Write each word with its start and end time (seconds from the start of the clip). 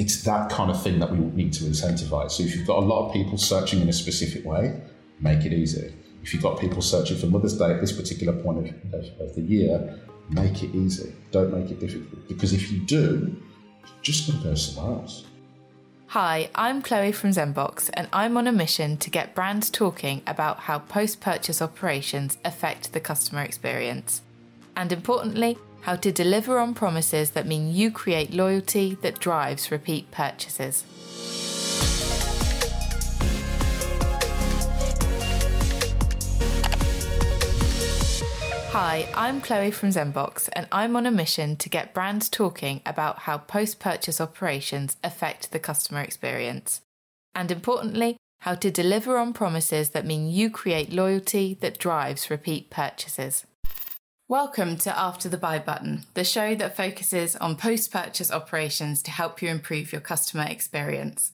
it's 0.00 0.22
that 0.22 0.48
kind 0.48 0.70
of 0.70 0.82
thing 0.82 0.98
that 0.98 1.12
we 1.12 1.18
need 1.18 1.52
to 1.52 1.64
incentivize. 1.64 2.30
So 2.30 2.42
if 2.42 2.56
you've 2.56 2.66
got 2.66 2.78
a 2.78 2.86
lot 2.86 3.06
of 3.06 3.12
people 3.12 3.36
searching 3.36 3.82
in 3.82 3.88
a 3.90 3.92
specific 3.92 4.46
way, 4.46 4.80
make 5.20 5.44
it 5.44 5.52
easy. 5.52 5.92
If 6.22 6.32
you've 6.32 6.42
got 6.42 6.58
people 6.58 6.80
searching 6.80 7.18
for 7.18 7.26
Mother's 7.26 7.58
Day 7.58 7.70
at 7.70 7.82
this 7.82 7.92
particular 7.92 8.32
point 8.32 8.58
of, 8.60 8.94
of, 8.94 9.20
of 9.20 9.34
the 9.34 9.42
year, 9.42 10.00
make 10.30 10.62
it 10.62 10.74
easy. 10.74 11.14
Don't 11.32 11.52
make 11.52 11.70
it 11.70 11.80
difficult. 11.80 12.26
Because 12.28 12.54
if 12.54 12.72
you 12.72 12.78
do, 12.78 13.36
you're 13.84 14.02
just 14.02 14.26
going 14.26 14.42
to 14.42 14.48
go 14.48 14.54
somewhere 14.54 15.00
else. 15.00 15.26
Hi, 16.06 16.48
I'm 16.54 16.80
Chloe 16.80 17.12
from 17.12 17.30
Zenbox, 17.30 17.90
and 17.92 18.08
I'm 18.10 18.38
on 18.38 18.46
a 18.46 18.52
mission 18.52 18.96
to 18.96 19.10
get 19.10 19.34
brands 19.34 19.68
talking 19.68 20.22
about 20.26 20.60
how 20.60 20.78
post 20.78 21.20
purchase 21.20 21.60
operations 21.60 22.38
affect 22.42 22.94
the 22.94 23.00
customer 23.00 23.42
experience. 23.42 24.22
And 24.74 24.92
importantly, 24.92 25.58
how 25.82 25.96
to 25.96 26.12
deliver 26.12 26.58
on 26.58 26.74
promises 26.74 27.30
that 27.30 27.46
mean 27.46 27.74
you 27.74 27.90
create 27.90 28.32
loyalty 28.32 28.96
that 29.02 29.18
drives 29.18 29.70
repeat 29.70 30.10
purchases. 30.10 30.84
Hi, 38.72 39.08
I'm 39.16 39.40
Chloe 39.40 39.72
from 39.72 39.88
Zenbox, 39.88 40.48
and 40.52 40.68
I'm 40.70 40.94
on 40.94 41.04
a 41.04 41.10
mission 41.10 41.56
to 41.56 41.68
get 41.68 41.92
brands 41.92 42.28
talking 42.28 42.82
about 42.86 43.20
how 43.20 43.38
post 43.38 43.80
purchase 43.80 44.20
operations 44.20 44.96
affect 45.02 45.50
the 45.50 45.58
customer 45.58 46.02
experience. 46.02 46.82
And 47.34 47.50
importantly, 47.50 48.16
how 48.42 48.54
to 48.54 48.70
deliver 48.70 49.18
on 49.18 49.32
promises 49.32 49.90
that 49.90 50.06
mean 50.06 50.30
you 50.30 50.50
create 50.50 50.92
loyalty 50.92 51.54
that 51.60 51.78
drives 51.78 52.30
repeat 52.30 52.70
purchases. 52.70 53.44
Welcome 54.30 54.76
to 54.76 54.96
After 54.96 55.28
the 55.28 55.36
Buy 55.36 55.58
Button, 55.58 56.04
the 56.14 56.22
show 56.22 56.54
that 56.54 56.76
focuses 56.76 57.34
on 57.34 57.56
post 57.56 57.90
purchase 57.90 58.30
operations 58.30 59.02
to 59.02 59.10
help 59.10 59.42
you 59.42 59.48
improve 59.48 59.90
your 59.90 60.00
customer 60.00 60.44
experience. 60.48 61.32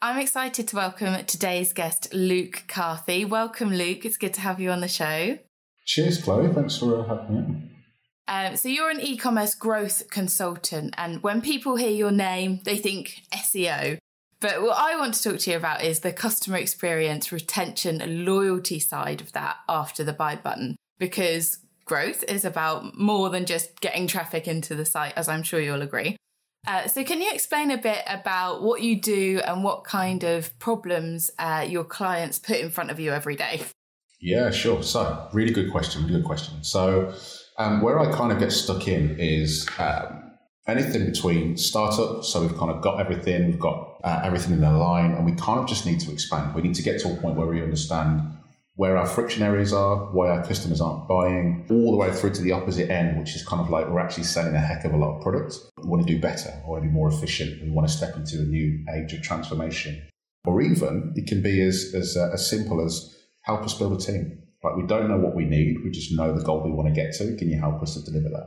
I'm 0.00 0.18
excited 0.18 0.66
to 0.68 0.76
welcome 0.76 1.22
today's 1.26 1.74
guest, 1.74 2.14
Luke 2.14 2.64
Carthy. 2.66 3.26
Welcome, 3.26 3.68
Luke. 3.74 4.06
It's 4.06 4.16
good 4.16 4.32
to 4.32 4.40
have 4.40 4.60
you 4.60 4.70
on 4.70 4.80
the 4.80 4.88
show. 4.88 5.38
Cheers, 5.84 6.22
Chloe. 6.22 6.50
Thanks 6.54 6.78
for 6.78 7.04
having 7.06 7.34
me. 7.34 7.70
Um, 8.28 8.56
so 8.56 8.70
you're 8.70 8.88
an 8.88 9.02
e-commerce 9.02 9.54
growth 9.54 10.08
consultant, 10.10 10.94
and 10.96 11.22
when 11.22 11.42
people 11.42 11.76
hear 11.76 11.90
your 11.90 12.12
name, 12.12 12.60
they 12.64 12.78
think 12.78 13.24
SEO. 13.30 13.98
But 14.40 14.62
what 14.62 14.78
I 14.78 14.96
want 14.96 15.12
to 15.12 15.22
talk 15.22 15.40
to 15.40 15.50
you 15.50 15.58
about 15.58 15.84
is 15.84 16.00
the 16.00 16.14
customer 16.14 16.56
experience, 16.56 17.30
retention, 17.30 18.00
and 18.00 18.24
loyalty 18.24 18.78
side 18.78 19.20
of 19.20 19.32
that 19.32 19.56
after 19.68 20.02
the 20.02 20.14
buy 20.14 20.36
button, 20.36 20.76
because 20.98 21.58
growth 21.88 22.22
is 22.24 22.44
about 22.44 22.96
more 22.96 23.30
than 23.30 23.46
just 23.46 23.80
getting 23.80 24.06
traffic 24.06 24.46
into 24.46 24.74
the 24.74 24.84
site, 24.84 25.14
as 25.16 25.28
I'm 25.28 25.42
sure 25.42 25.60
you'll 25.60 25.82
agree. 25.82 26.16
Uh, 26.66 26.86
so, 26.86 27.02
can 27.02 27.22
you 27.22 27.30
explain 27.32 27.70
a 27.70 27.78
bit 27.78 28.02
about 28.06 28.62
what 28.62 28.82
you 28.82 29.00
do 29.00 29.40
and 29.46 29.64
what 29.64 29.84
kind 29.84 30.22
of 30.22 30.56
problems 30.58 31.30
uh, 31.38 31.66
your 31.68 31.84
clients 31.84 32.38
put 32.38 32.56
in 32.56 32.70
front 32.70 32.90
of 32.90 33.00
you 33.00 33.10
every 33.12 33.36
day? 33.36 33.62
Yeah, 34.20 34.50
sure. 34.50 34.82
So, 34.82 35.28
really 35.32 35.52
good 35.52 35.70
question. 35.70 36.02
Really 36.02 36.16
good 36.16 36.26
question. 36.26 36.62
So, 36.62 37.14
um, 37.56 37.80
where 37.80 37.98
I 37.98 38.12
kind 38.12 38.32
of 38.32 38.38
get 38.38 38.52
stuck 38.52 38.86
in 38.86 39.16
is 39.18 39.68
um, 39.78 40.32
anything 40.66 41.06
between 41.06 41.56
startup. 41.56 42.24
So, 42.24 42.42
we've 42.42 42.56
kind 42.56 42.70
of 42.70 42.82
got 42.82 43.00
everything, 43.00 43.46
we've 43.46 43.60
got 43.60 44.00
uh, 44.04 44.20
everything 44.24 44.52
in 44.52 44.60
the 44.60 44.70
line, 44.70 45.12
and 45.12 45.24
we 45.24 45.32
kind 45.32 45.60
of 45.60 45.66
just 45.66 45.86
need 45.86 46.00
to 46.00 46.12
expand. 46.12 46.54
We 46.54 46.62
need 46.62 46.74
to 46.74 46.82
get 46.82 47.00
to 47.02 47.12
a 47.12 47.16
point 47.16 47.36
where 47.36 47.46
we 47.46 47.62
understand 47.62 48.37
where 48.78 48.96
our 48.96 49.08
friction 49.08 49.42
areas 49.42 49.72
are, 49.72 49.96
why 50.12 50.28
our 50.28 50.46
customers 50.46 50.80
aren't 50.80 51.08
buying, 51.08 51.66
all 51.68 51.90
the 51.90 51.96
way 51.96 52.12
through 52.12 52.30
to 52.30 52.42
the 52.42 52.52
opposite 52.52 52.88
end, 52.88 53.18
which 53.18 53.34
is 53.34 53.44
kind 53.44 53.60
of 53.60 53.68
like 53.70 53.88
we're 53.88 53.98
actually 53.98 54.22
selling 54.22 54.54
a 54.54 54.60
heck 54.60 54.84
of 54.84 54.92
a 54.92 54.96
lot 54.96 55.16
of 55.16 55.20
product. 55.20 55.58
We 55.82 55.88
want 55.88 56.06
to 56.06 56.14
do 56.14 56.20
better, 56.20 56.52
we 56.64 56.70
want 56.70 56.84
to 56.84 56.88
be 56.88 56.94
more 56.94 57.08
efficient, 57.08 57.60
we 57.60 57.70
want 57.70 57.88
to 57.88 57.92
step 57.92 58.14
into 58.14 58.38
a 58.38 58.44
new 58.44 58.84
age 58.94 59.12
of 59.12 59.20
transformation. 59.20 60.00
Or 60.44 60.62
even 60.62 61.12
it 61.16 61.26
can 61.26 61.42
be 61.42 61.60
as, 61.60 61.92
as, 61.92 62.16
uh, 62.16 62.30
as 62.32 62.48
simple 62.48 62.80
as 62.84 63.18
help 63.42 63.62
us 63.62 63.74
build 63.76 64.00
a 64.00 64.04
team. 64.04 64.38
Like 64.62 64.76
we 64.76 64.86
don't 64.86 65.08
know 65.08 65.18
what 65.18 65.34
we 65.34 65.44
need, 65.44 65.82
we 65.82 65.90
just 65.90 66.16
know 66.16 66.32
the 66.32 66.44
goal 66.44 66.62
we 66.62 66.70
want 66.70 66.86
to 66.86 66.94
get 66.94 67.12
to. 67.14 67.34
Can 67.34 67.50
you 67.50 67.58
help 67.58 67.82
us 67.82 67.94
to 67.94 68.02
deliver 68.08 68.28
that? 68.28 68.46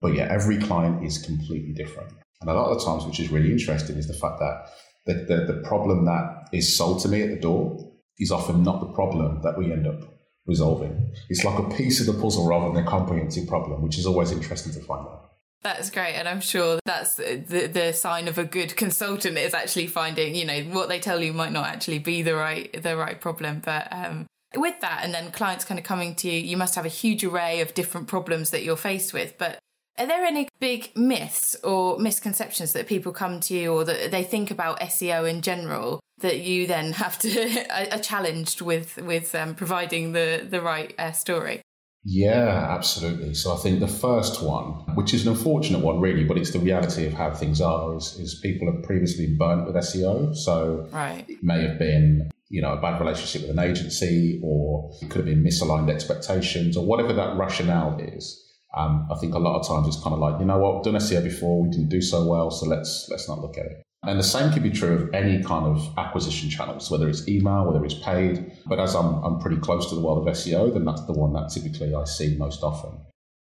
But 0.00 0.14
yeah, 0.14 0.26
every 0.28 0.58
client 0.58 1.04
is 1.04 1.18
completely 1.18 1.72
different. 1.72 2.12
And 2.40 2.50
a 2.50 2.52
lot 2.52 2.72
of 2.72 2.80
the 2.80 2.84
times, 2.84 3.06
which 3.06 3.20
is 3.20 3.30
really 3.30 3.52
interesting, 3.52 3.96
is 3.96 4.08
the 4.08 4.14
fact 4.14 4.40
that 4.40 4.70
the, 5.06 5.36
the, 5.36 5.52
the 5.52 5.60
problem 5.62 6.04
that 6.06 6.48
is 6.52 6.76
sold 6.76 7.00
to 7.02 7.08
me 7.08 7.22
at 7.22 7.30
the 7.30 7.36
door 7.36 7.87
is 8.18 8.30
often 8.30 8.62
not 8.62 8.80
the 8.80 8.86
problem 8.86 9.40
that 9.42 9.56
we 9.56 9.72
end 9.72 9.86
up 9.86 10.02
resolving. 10.46 11.12
It's 11.28 11.44
like 11.44 11.58
a 11.58 11.68
piece 11.76 12.00
of 12.00 12.06
the 12.06 12.20
puzzle 12.20 12.46
rather 12.46 12.72
than 12.72 12.84
a 12.84 12.88
comprehensive 12.88 13.46
problem, 13.46 13.82
which 13.82 13.98
is 13.98 14.06
always 14.06 14.32
interesting 14.32 14.72
to 14.72 14.80
find 14.80 15.06
out. 15.06 15.30
That's 15.62 15.90
great. 15.90 16.14
And 16.14 16.28
I'm 16.28 16.40
sure 16.40 16.78
that's 16.84 17.16
the, 17.16 17.70
the 17.72 17.92
sign 17.92 18.28
of 18.28 18.38
a 18.38 18.44
good 18.44 18.76
consultant 18.76 19.36
is 19.36 19.54
actually 19.54 19.88
finding, 19.88 20.34
you 20.34 20.44
know, 20.44 20.60
what 20.72 20.88
they 20.88 21.00
tell 21.00 21.22
you 21.22 21.32
might 21.32 21.52
not 21.52 21.66
actually 21.66 21.98
be 21.98 22.22
the 22.22 22.34
right, 22.34 22.82
the 22.82 22.96
right 22.96 23.20
problem. 23.20 23.60
But, 23.64 23.88
um, 23.92 24.26
with 24.56 24.80
that, 24.80 25.00
and 25.04 25.12
then 25.12 25.30
clients 25.30 25.64
kind 25.64 25.78
of 25.78 25.84
coming 25.84 26.14
to 26.16 26.30
you, 26.30 26.40
you 26.40 26.56
must 26.56 26.74
have 26.74 26.86
a 26.86 26.90
huge 26.90 27.24
array 27.24 27.60
of 27.60 27.74
different 27.74 28.06
problems 28.06 28.50
that 28.50 28.62
you're 28.62 28.76
faced 28.76 29.12
with. 29.12 29.36
But 29.36 29.58
are 29.98 30.06
there 30.06 30.24
any 30.24 30.48
big 30.60 30.96
myths 30.96 31.56
or 31.64 31.98
misconceptions 31.98 32.72
that 32.72 32.86
people 32.86 33.12
come 33.12 33.40
to 33.40 33.54
you 33.54 33.74
or 33.74 33.84
that 33.84 34.10
they 34.10 34.22
think 34.22 34.50
about 34.50 34.80
SEO 34.80 35.28
in 35.28 35.42
general 35.42 36.00
that 36.20 36.40
you 36.40 36.66
then 36.66 36.92
have 37.04 37.18
to 37.20 37.94
are 37.94 37.98
challenged 38.00 38.60
with 38.60 38.96
with 38.96 39.34
um, 39.34 39.54
providing 39.54 40.12
the 40.12 40.46
the 40.48 40.60
right 40.60 40.94
uh, 40.98 41.12
story? 41.12 41.62
Yeah, 42.04 42.66
absolutely. 42.70 43.34
So 43.34 43.52
I 43.52 43.56
think 43.56 43.80
the 43.80 43.88
first 43.88 44.42
one, 44.42 44.64
which 44.94 45.12
is 45.12 45.26
an 45.26 45.32
unfortunate 45.32 45.80
one, 45.80 46.00
really, 46.00 46.24
but 46.24 46.38
it's 46.38 46.52
the 46.52 46.58
reality 46.58 47.06
of 47.06 47.12
how 47.12 47.34
things 47.34 47.60
are, 47.60 47.94
is, 47.96 48.18
is 48.18 48.40
people 48.42 48.72
have 48.72 48.82
previously 48.82 49.26
been 49.26 49.36
burnt 49.36 49.66
with 49.66 49.74
SEO. 49.74 50.34
So 50.34 50.88
right. 50.90 51.24
it 51.28 51.42
may 51.42 51.60
have 51.62 51.78
been, 51.78 52.30
you 52.48 52.62
know, 52.62 52.72
a 52.72 52.80
bad 52.80 53.00
relationship 53.00 53.42
with 53.42 53.58
an 53.58 53.62
agency, 53.62 54.40
or 54.42 54.90
it 55.02 55.10
could 55.10 55.18
have 55.18 55.26
been 55.26 55.44
misaligned 55.44 55.90
expectations, 55.90 56.76
or 56.76 56.86
whatever 56.86 57.12
that 57.12 57.36
rationale 57.36 57.98
is. 58.00 58.42
Um, 58.76 59.08
I 59.10 59.18
think 59.18 59.34
a 59.34 59.38
lot 59.38 59.58
of 59.58 59.66
times 59.66 59.88
it's 59.88 60.02
kind 60.02 60.14
of 60.14 60.20
like, 60.20 60.38
you 60.40 60.46
know 60.46 60.58
what, 60.58 60.76
we've 60.76 60.84
done 60.84 60.94
SEO 60.94 61.24
before, 61.24 61.62
we 61.62 61.68
didn't 61.68 61.88
do 61.88 62.00
so 62.00 62.26
well, 62.26 62.50
so 62.50 62.66
let's 62.66 63.08
let's 63.10 63.28
not 63.28 63.40
look 63.40 63.58
at 63.58 63.66
it. 63.66 63.82
And 64.08 64.18
the 64.18 64.24
same 64.24 64.50
can 64.50 64.62
be 64.62 64.70
true 64.70 64.94
of 64.94 65.14
any 65.14 65.42
kind 65.42 65.66
of 65.66 65.92
acquisition 65.98 66.48
channels, 66.48 66.90
whether 66.90 67.10
it's 67.10 67.28
email, 67.28 67.66
whether 67.66 67.84
it's 67.84 67.92
paid. 67.92 68.52
But 68.64 68.80
as 68.80 68.94
I'm, 68.94 69.22
I'm 69.22 69.38
pretty 69.38 69.58
close 69.58 69.90
to 69.90 69.94
the 69.94 70.00
world 70.00 70.26
of 70.26 70.34
SEO, 70.34 70.72
then 70.72 70.86
that's 70.86 71.04
the 71.04 71.12
one 71.12 71.34
that 71.34 71.50
typically 71.50 71.94
I 71.94 72.04
see 72.04 72.34
most 72.38 72.62
often. 72.62 72.92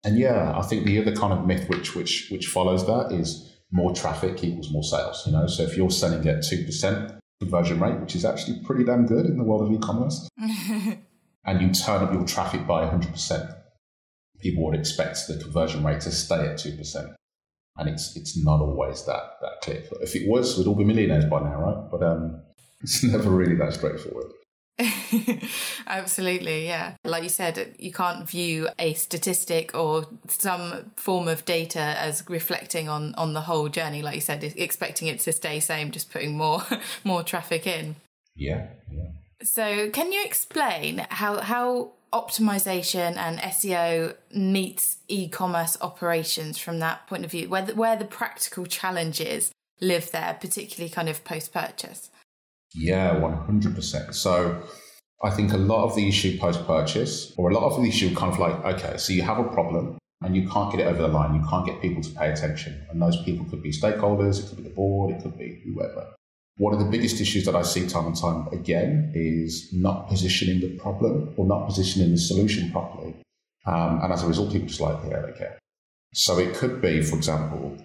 And 0.05 0.19
yeah, 0.19 0.53
I 0.55 0.61
think 0.61 0.85
the 0.85 1.01
other 1.01 1.17
kind 1.17 1.33
of 1.33 1.47
myth 1.47 1.67
which 1.71 1.95
which 1.95 2.29
which 2.31 2.49
follows 2.49 2.87
that 2.87 3.11
is 3.11 3.57
more 3.73 3.95
traffic 3.95 4.45
equals 4.45 4.71
more 4.71 4.85
sales. 4.85 5.23
You 5.25 5.33
know, 5.33 5.47
so 5.47 5.63
if 5.63 5.79
you're 5.79 5.91
selling 5.91 6.29
at 6.29 6.43
two 6.43 6.67
percent 6.67 7.15
conversion 7.41 7.81
rate, 7.81 7.99
which 7.99 8.15
is 8.15 8.27
actually 8.27 8.61
pretty 8.63 8.85
damn 8.85 9.07
good 9.07 9.25
in 9.25 9.39
the 9.39 9.45
world 9.45 9.63
of 9.63 9.73
e-commerce, 9.73 10.29
and 11.47 11.63
you 11.63 11.71
turn 11.73 12.03
up 12.03 12.13
your 12.13 12.27
traffic 12.27 12.67
by 12.67 12.83
100 12.83 13.11
percent, 13.11 13.51
people 14.41 14.63
would 14.67 14.79
expect 14.79 15.27
the 15.27 15.39
conversion 15.39 15.83
rate 15.83 16.03
to 16.03 16.11
stay 16.11 16.49
at 16.49 16.57
2%. 16.59 17.15
And 17.77 17.89
it's 17.89 18.17
it's 18.17 18.37
not 18.37 18.61
always 18.61 19.05
that 19.07 19.37
that 19.41 19.61
clear. 19.63 19.83
If 20.03 20.15
it 20.15 20.29
was, 20.29 20.59
we'd 20.59 20.67
all 20.67 20.75
be 20.75 20.85
millionaires 20.85 21.25
by 21.25 21.41
now, 21.41 21.61
right? 21.61 21.91
But 21.91 22.03
um, 22.03 22.43
it's 22.81 23.03
never 23.03 23.31
really 23.31 23.57
that 23.57 23.73
straightforward. 23.73 24.33
Absolutely, 25.87 26.67
yeah. 26.67 26.95
Like 27.05 27.23
you 27.23 27.29
said, 27.29 27.75
you 27.79 27.93
can't 27.93 28.29
view 28.29 28.69
a 28.79 28.95
statistic 28.95 29.75
or 29.75 30.07
some 30.29 30.91
form 30.97 31.29
of 31.29 31.45
data 31.45 31.81
as 31.81 32.25
reflecting 32.29 32.89
on 32.89 33.15
on 33.17 33.35
the 33.35 33.43
whole 33.43 33.69
journey. 33.69 34.03
Like 34.03 34.15
you 34.15 34.21
said, 34.21 34.43
expecting 34.57 35.09
it 35.09 35.21
to 35.21 35.33
stay 35.33 35.61
same, 35.61 35.91
just 35.91 36.11
putting 36.11 36.37
more 36.37 36.63
more 37.05 37.23
traffic 37.23 37.67
in. 37.67 37.97
Yeah, 38.35 38.69
yeah. 38.91 39.09
So, 39.43 39.91
can 39.91 40.13
you 40.13 40.23
explain 40.25 41.07
how 41.11 41.41
how 41.41 41.93
optimization 42.13 43.17
and 43.17 43.39
SEO 43.39 44.15
meets 44.35 44.99
e-commerce 45.09 45.77
operations 45.81 46.59
from 46.59 46.79
that 46.81 47.07
point 47.07 47.25
of 47.25 47.31
view, 47.31 47.49
where 47.49 47.63
the, 47.63 47.75
where 47.75 47.97
the 47.97 48.05
practical 48.05 48.67
challenges 48.67 49.53
live 49.81 50.11
there, 50.11 50.37
particularly 50.41 50.91
kind 50.91 51.09
of 51.09 51.25
post-purchase? 51.25 52.11
Yeah, 52.75 53.15
100%. 53.15 54.15
So 54.15 54.63
I 55.23 55.31
think 55.31 55.53
a 55.53 55.57
lot 55.57 55.85
of 55.85 55.95
the 55.95 56.09
issue 56.09 56.39
post-purchase, 56.39 57.35
or 57.37 57.51
a 57.51 57.55
lot 57.55 57.65
of 57.65 57.83
the 57.83 57.89
issue 57.89 58.15
kind 58.15 58.33
of 58.33 58.39
like, 58.39 58.65
okay, 58.75 58.97
so 58.97 59.13
you 59.13 59.23
have 59.23 59.39
a 59.39 59.45
problem 59.45 59.99
and 60.23 60.37
you 60.37 60.49
can't 60.49 60.71
get 60.71 60.81
it 60.81 60.87
over 60.87 61.03
the 61.03 61.09
line. 61.09 61.35
You 61.35 61.43
can't 61.49 61.67
get 61.67 61.81
people 61.81 62.03
to 62.03 62.11
pay 62.11 62.31
attention. 62.31 62.87
And 62.91 63.01
those 63.01 63.23
people 63.23 63.47
could 63.47 63.63
be 63.63 63.73
stakeholders, 63.73 64.43
it 64.43 64.49
could 64.49 64.59
be 64.59 64.65
the 64.65 64.75
board, 64.75 65.15
it 65.15 65.23
could 65.23 65.39
be 65.39 65.63
whoever. 65.65 66.15
One 66.61 66.75
of 66.75 66.79
the 66.79 66.91
biggest 66.91 67.23
issues 67.23 67.47
that 67.47 67.57
I 67.57 67.63
see 67.63 67.89
time 67.89 68.05
and 68.05 68.15
time 68.15 68.47
again 68.49 69.13
is 69.15 69.71
not 69.73 70.09
positioning 70.09 70.61
the 70.61 70.77
problem 70.77 71.33
or 71.39 71.47
not 71.47 71.67
positioning 71.67 72.11
the 72.11 72.19
solution 72.19 72.71
properly. 72.71 73.15
Um, 73.65 74.01
and 74.03 74.13
as 74.13 74.23
a 74.23 74.27
result, 74.27 74.53
people 74.53 74.69
just 74.69 74.79
like, 74.79 74.99
yeah, 75.09 75.23
care. 75.39 75.59
So 76.13 76.39
it 76.39 76.55
could 76.55 76.83
be, 76.83 77.03
for 77.03 77.17
example, 77.17 77.79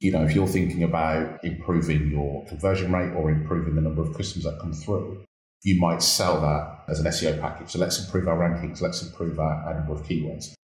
you 0.00 0.10
know, 0.10 0.24
if 0.24 0.34
you're 0.34 0.48
thinking 0.48 0.82
about 0.82 1.44
improving 1.44 2.10
your 2.10 2.44
conversion 2.46 2.92
rate 2.92 3.12
or 3.12 3.30
improving 3.30 3.76
the 3.76 3.82
number 3.82 4.02
of 4.02 4.16
customers 4.16 4.46
that 4.46 4.58
come 4.60 4.72
through, 4.72 5.22
you 5.62 5.80
might 5.80 6.02
sell 6.02 6.40
that 6.40 6.90
as 6.90 6.98
an 6.98 7.06
SEO 7.06 7.40
package. 7.40 7.70
So 7.70 7.78
let's 7.78 8.04
improve 8.04 8.26
our 8.26 8.36
rankings, 8.36 8.80
let's 8.80 9.00
improve 9.00 9.38
our, 9.38 9.62
our 9.62 9.74
number 9.74 9.92
of 9.92 10.02
keywords. 10.02 10.54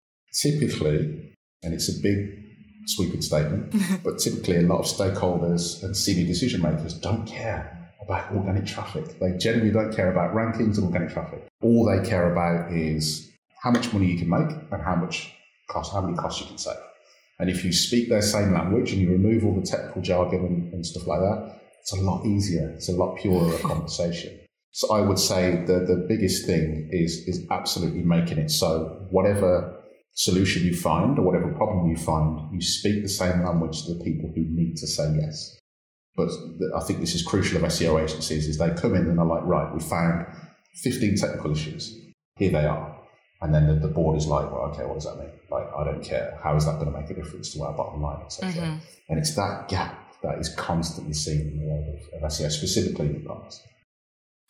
Typically, 0.43 1.37
and 1.63 1.73
it's 1.73 1.89
a 1.89 2.03
big 2.03 2.52
sweeping 2.87 3.23
statement, 3.23 3.75
but 4.05 4.19
typically 4.19 4.57
a 4.57 4.63
lot 4.63 4.81
of 4.81 4.87
stakeholders 4.87 5.83
and 5.83 5.97
senior 5.97 6.27
decision 6.27 6.63
makers 6.63 6.95
don't 6.95 7.27
care 7.27 7.79
about 8.03 8.33
organic 8.33 8.67
traffic. 8.67 9.19
They 9.21 9.37
generally 9.39 9.71
don't 9.71 9.95
care 9.95 10.11
about 10.11 10.35
rankings 10.35 10.77
and 10.77 10.87
organic 10.87 11.13
traffic. 11.13 11.47
All 11.63 11.85
they 11.85 12.09
care 12.09 12.33
about 12.33 12.73
is 12.73 13.31
how 13.63 13.71
much 13.71 13.93
money 13.93 14.07
you 14.07 14.19
can 14.19 14.29
make 14.29 14.57
and 14.73 14.83
how 14.83 14.97
much 14.97 15.33
cost, 15.69 15.93
how 15.93 16.01
many 16.01 16.17
costs 16.17 16.41
you 16.41 16.47
can 16.47 16.59
save. 16.59 16.77
And 17.39 17.49
if 17.49 17.65
you 17.65 17.73
speak 17.73 18.09
their 18.09 18.23
same 18.23 18.53
language 18.53 18.93
and 18.93 19.01
you 19.01 19.11
remove 19.11 19.45
all 19.45 19.55
the 19.55 19.67
technical 19.67 20.03
jargon 20.03 20.45
and, 20.45 20.73
and 20.75 20.87
stuff 20.87 21.07
like 21.07 21.21
that, 21.21 21.61
it's 21.81 21.93
a 21.93 22.01
lot 22.01 22.25
easier. 22.25 22.71
It's 22.71 22.89
a 22.89 22.93
lot 22.93 23.17
purer 23.17 23.55
a 23.55 23.59
conversation. 23.59 24.39
So 24.71 24.95
I 24.95 25.01
would 25.01 25.19
say 25.19 25.65
the, 25.67 25.81
the 25.81 26.07
biggest 26.09 26.47
thing 26.47 26.89
is, 26.91 27.29
is 27.29 27.47
absolutely 27.51 28.03
making 28.03 28.39
it 28.39 28.51
so 28.51 29.07
whatever 29.11 29.82
solution 30.15 30.65
you 30.65 30.77
find 30.77 31.19
or 31.19 31.23
whatever 31.23 31.53
problem 31.55 31.89
you 31.89 31.97
find, 31.97 32.53
you 32.53 32.61
speak 32.61 33.03
the 33.03 33.09
same 33.09 33.45
language 33.45 33.85
to 33.85 33.95
the 33.95 34.05
people 34.05 34.31
who 34.35 34.45
need 34.49 34.77
to 34.77 34.87
say 34.87 35.15
yes. 35.21 35.59
But 36.15 36.29
I 36.77 36.81
think 36.81 37.01
this 37.01 37.15
is 37.15 37.23
crucial 37.23 37.57
of 37.57 37.71
SEO 37.71 38.03
agencies 38.03 38.47
is 38.47 38.59
they 38.59 38.71
come 38.71 38.95
in 38.95 39.09
and 39.09 39.19
are 39.19 39.27
like, 39.27 39.45
right, 39.45 39.73
we 39.73 39.81
found 39.81 40.27
15 40.83 41.17
technical 41.17 41.53
issues. 41.53 41.99
Here 42.37 42.51
they 42.51 42.67
are. 42.67 42.99
And 43.41 43.53
then 43.53 43.67
the, 43.67 43.75
the 43.75 43.93
board 43.93 44.17
is 44.19 44.27
like, 44.27 44.51
well, 44.53 44.71
okay, 44.73 44.85
what 44.85 44.95
does 44.95 45.05
that 45.05 45.19
mean? 45.19 45.33
Like, 45.51 45.67
I 45.77 45.85
don't 45.85 46.05
care. 46.05 46.39
How 46.43 46.55
is 46.55 46.67
that 46.67 46.79
going 46.79 46.93
to 46.93 46.99
make 46.99 47.11
a 47.11 47.15
difference 47.15 47.53
to 47.55 47.63
our 47.63 47.73
bottom 47.73 48.01
line, 48.01 48.23
etc. 48.25 48.53
Mm-hmm. 48.53 48.77
And 49.09 49.19
it's 49.19 49.35
that 49.35 49.69
gap 49.69 50.15
that 50.23 50.39
is 50.39 50.55
constantly 50.55 51.15
seen 51.15 51.41
in 51.41 51.59
the 51.59 51.67
world 51.67 51.89
of, 51.89 52.23
of 52.23 52.31
SEO, 52.31 52.51
specifically 52.51 53.07
in 53.07 53.23
e-commerce. 53.23 53.61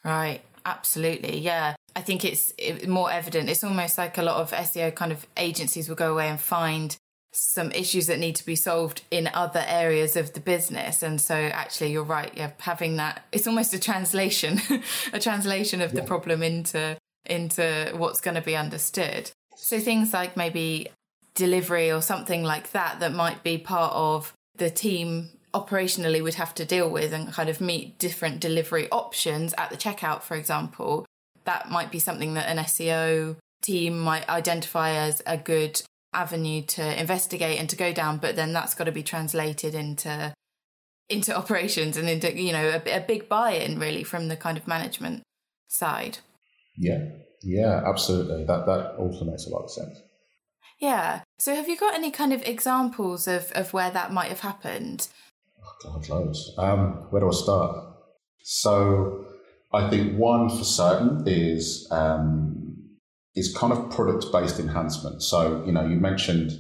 Right. 0.05 0.43
Absolutely. 0.65 1.39
Yeah. 1.39 1.75
I 1.95 2.01
think 2.01 2.25
it's 2.25 2.53
more 2.87 3.11
evident. 3.11 3.51
It's 3.51 3.65
almost 3.65 3.99
like 3.99 4.17
a 4.17 4.23
lot 4.23 4.37
of 4.37 4.51
SEO 4.53 4.95
kind 4.95 5.13
of 5.13 5.27
agencies 5.37 5.89
will 5.89 5.97
go 5.97 6.13
away 6.13 6.29
and 6.29 6.41
find 6.41 6.97
some 7.33 7.73
issues 7.73 8.07
that 8.07 8.19
need 8.19 8.37
to 8.37 8.45
be 8.45 8.55
solved 8.55 9.03
in 9.11 9.29
other 9.33 9.65
areas 9.67 10.17
of 10.17 10.35
the 10.35 10.41
business. 10.41 11.03
And 11.03 11.21
so 11.21 11.35
actually 11.35 11.93
you're 11.93 12.05
right, 12.05 12.33
yeah, 12.37 12.53
having 12.61 12.97
that 12.97 13.25
it's 13.33 13.47
almost 13.47 13.73
a 13.75 13.79
translation, 13.79 14.61
a 15.13 15.19
translation 15.19 15.81
of 15.81 15.93
yeah. 15.93 16.01
the 16.01 16.07
problem 16.07 16.43
into 16.43 16.97
into 17.27 17.93
what's 17.97 18.21
going 18.21 18.35
to 18.35 18.43
be 18.43 18.57
understood. 18.57 19.31
So 19.57 19.79
things 19.79 20.13
like 20.13 20.37
maybe 20.37 20.89
delivery 21.35 21.91
or 21.91 22.03
something 22.03 22.43
like 22.43 22.73
that 22.73 23.01
that 23.01 23.13
might 23.13 23.43
be 23.43 23.57
part 23.59 23.93
of 23.95 24.33
the 24.57 24.69
team 24.69 25.31
operationally 25.55 26.23
would 26.23 26.35
have 26.35 26.55
to 26.55 26.65
deal 26.65 26.89
with 26.91 27.13
and 27.13 27.33
kind 27.33 27.49
of 27.49 27.61
meet 27.61 27.99
different 27.99 28.41
delivery 28.41 28.89
options 28.91 29.55
at 29.59 29.71
the 29.71 29.77
checkout, 29.77 30.23
for 30.23 30.37
example. 30.37 31.07
That 31.45 31.71
might 31.71 31.91
be 31.91 31.99
something 31.99 32.35
that 32.35 32.49
an 32.49 32.59
SEO 32.59 33.37
team 33.63 33.99
might 33.99 34.29
identify 34.29 34.91
as 34.91 35.23
a 35.27 35.37
good 35.37 35.83
avenue 36.13 36.63
to 36.63 37.01
investigate 37.01 37.59
and 37.59 37.69
to 37.71 37.77
go 37.77 37.93
down, 37.93 38.19
but 38.19 38.37
then 38.37 38.53
that's 38.53 38.75
got 38.75 38.85
to 38.85 38.93
be 38.93 39.03
translated 39.03 39.75
into 39.75 40.33
into 41.09 41.37
operations 41.37 41.97
and 41.97 42.09
into 42.09 42.35
you 42.35 42.53
know 42.53 42.81
a, 42.87 42.97
a 42.97 43.01
big 43.01 43.29
buy-in 43.29 43.79
really 43.79 44.05
from 44.05 44.29
the 44.29 44.37
kind 44.37 44.57
of 44.57 44.67
management 44.67 45.23
side. 45.69 46.19
Yeah, 46.77 47.05
yeah, 47.43 47.83
absolutely. 47.87 48.45
That 48.45 48.67
that 48.67 48.95
also 48.99 49.25
makes 49.25 49.47
a 49.47 49.51
lot 49.51 49.65
of 49.65 49.71
sense. 49.71 50.01
Yeah. 50.79 51.23
So 51.39 51.55
have 51.55 51.69
you 51.69 51.77
got 51.77 51.95
any 51.95 52.11
kind 52.11 52.33
of 52.33 52.43
examples 52.43 53.29
of, 53.29 53.53
of 53.53 53.73
where 53.73 53.91
that 53.91 54.13
might 54.13 54.31
have 54.31 54.41
happened? 54.41 55.09
Loads. 56.09 56.53
Um, 56.59 57.07
where 57.11 57.21
do 57.21 57.29
I 57.29 57.33
start? 57.33 57.77
So 58.43 59.27
I 59.73 59.89
think 59.89 60.19
one 60.19 60.49
for 60.49 60.65
certain 60.65 61.25
is 61.27 61.89
um, 61.91 62.89
is 63.35 63.57
kind 63.57 63.73
of 63.73 63.91
product 63.91 64.27
based 64.33 64.59
enhancement. 64.59 65.23
So 65.23 65.65
you 65.65 65.73
know, 65.73 65.87
you 65.87 65.97
mentioned, 65.97 66.53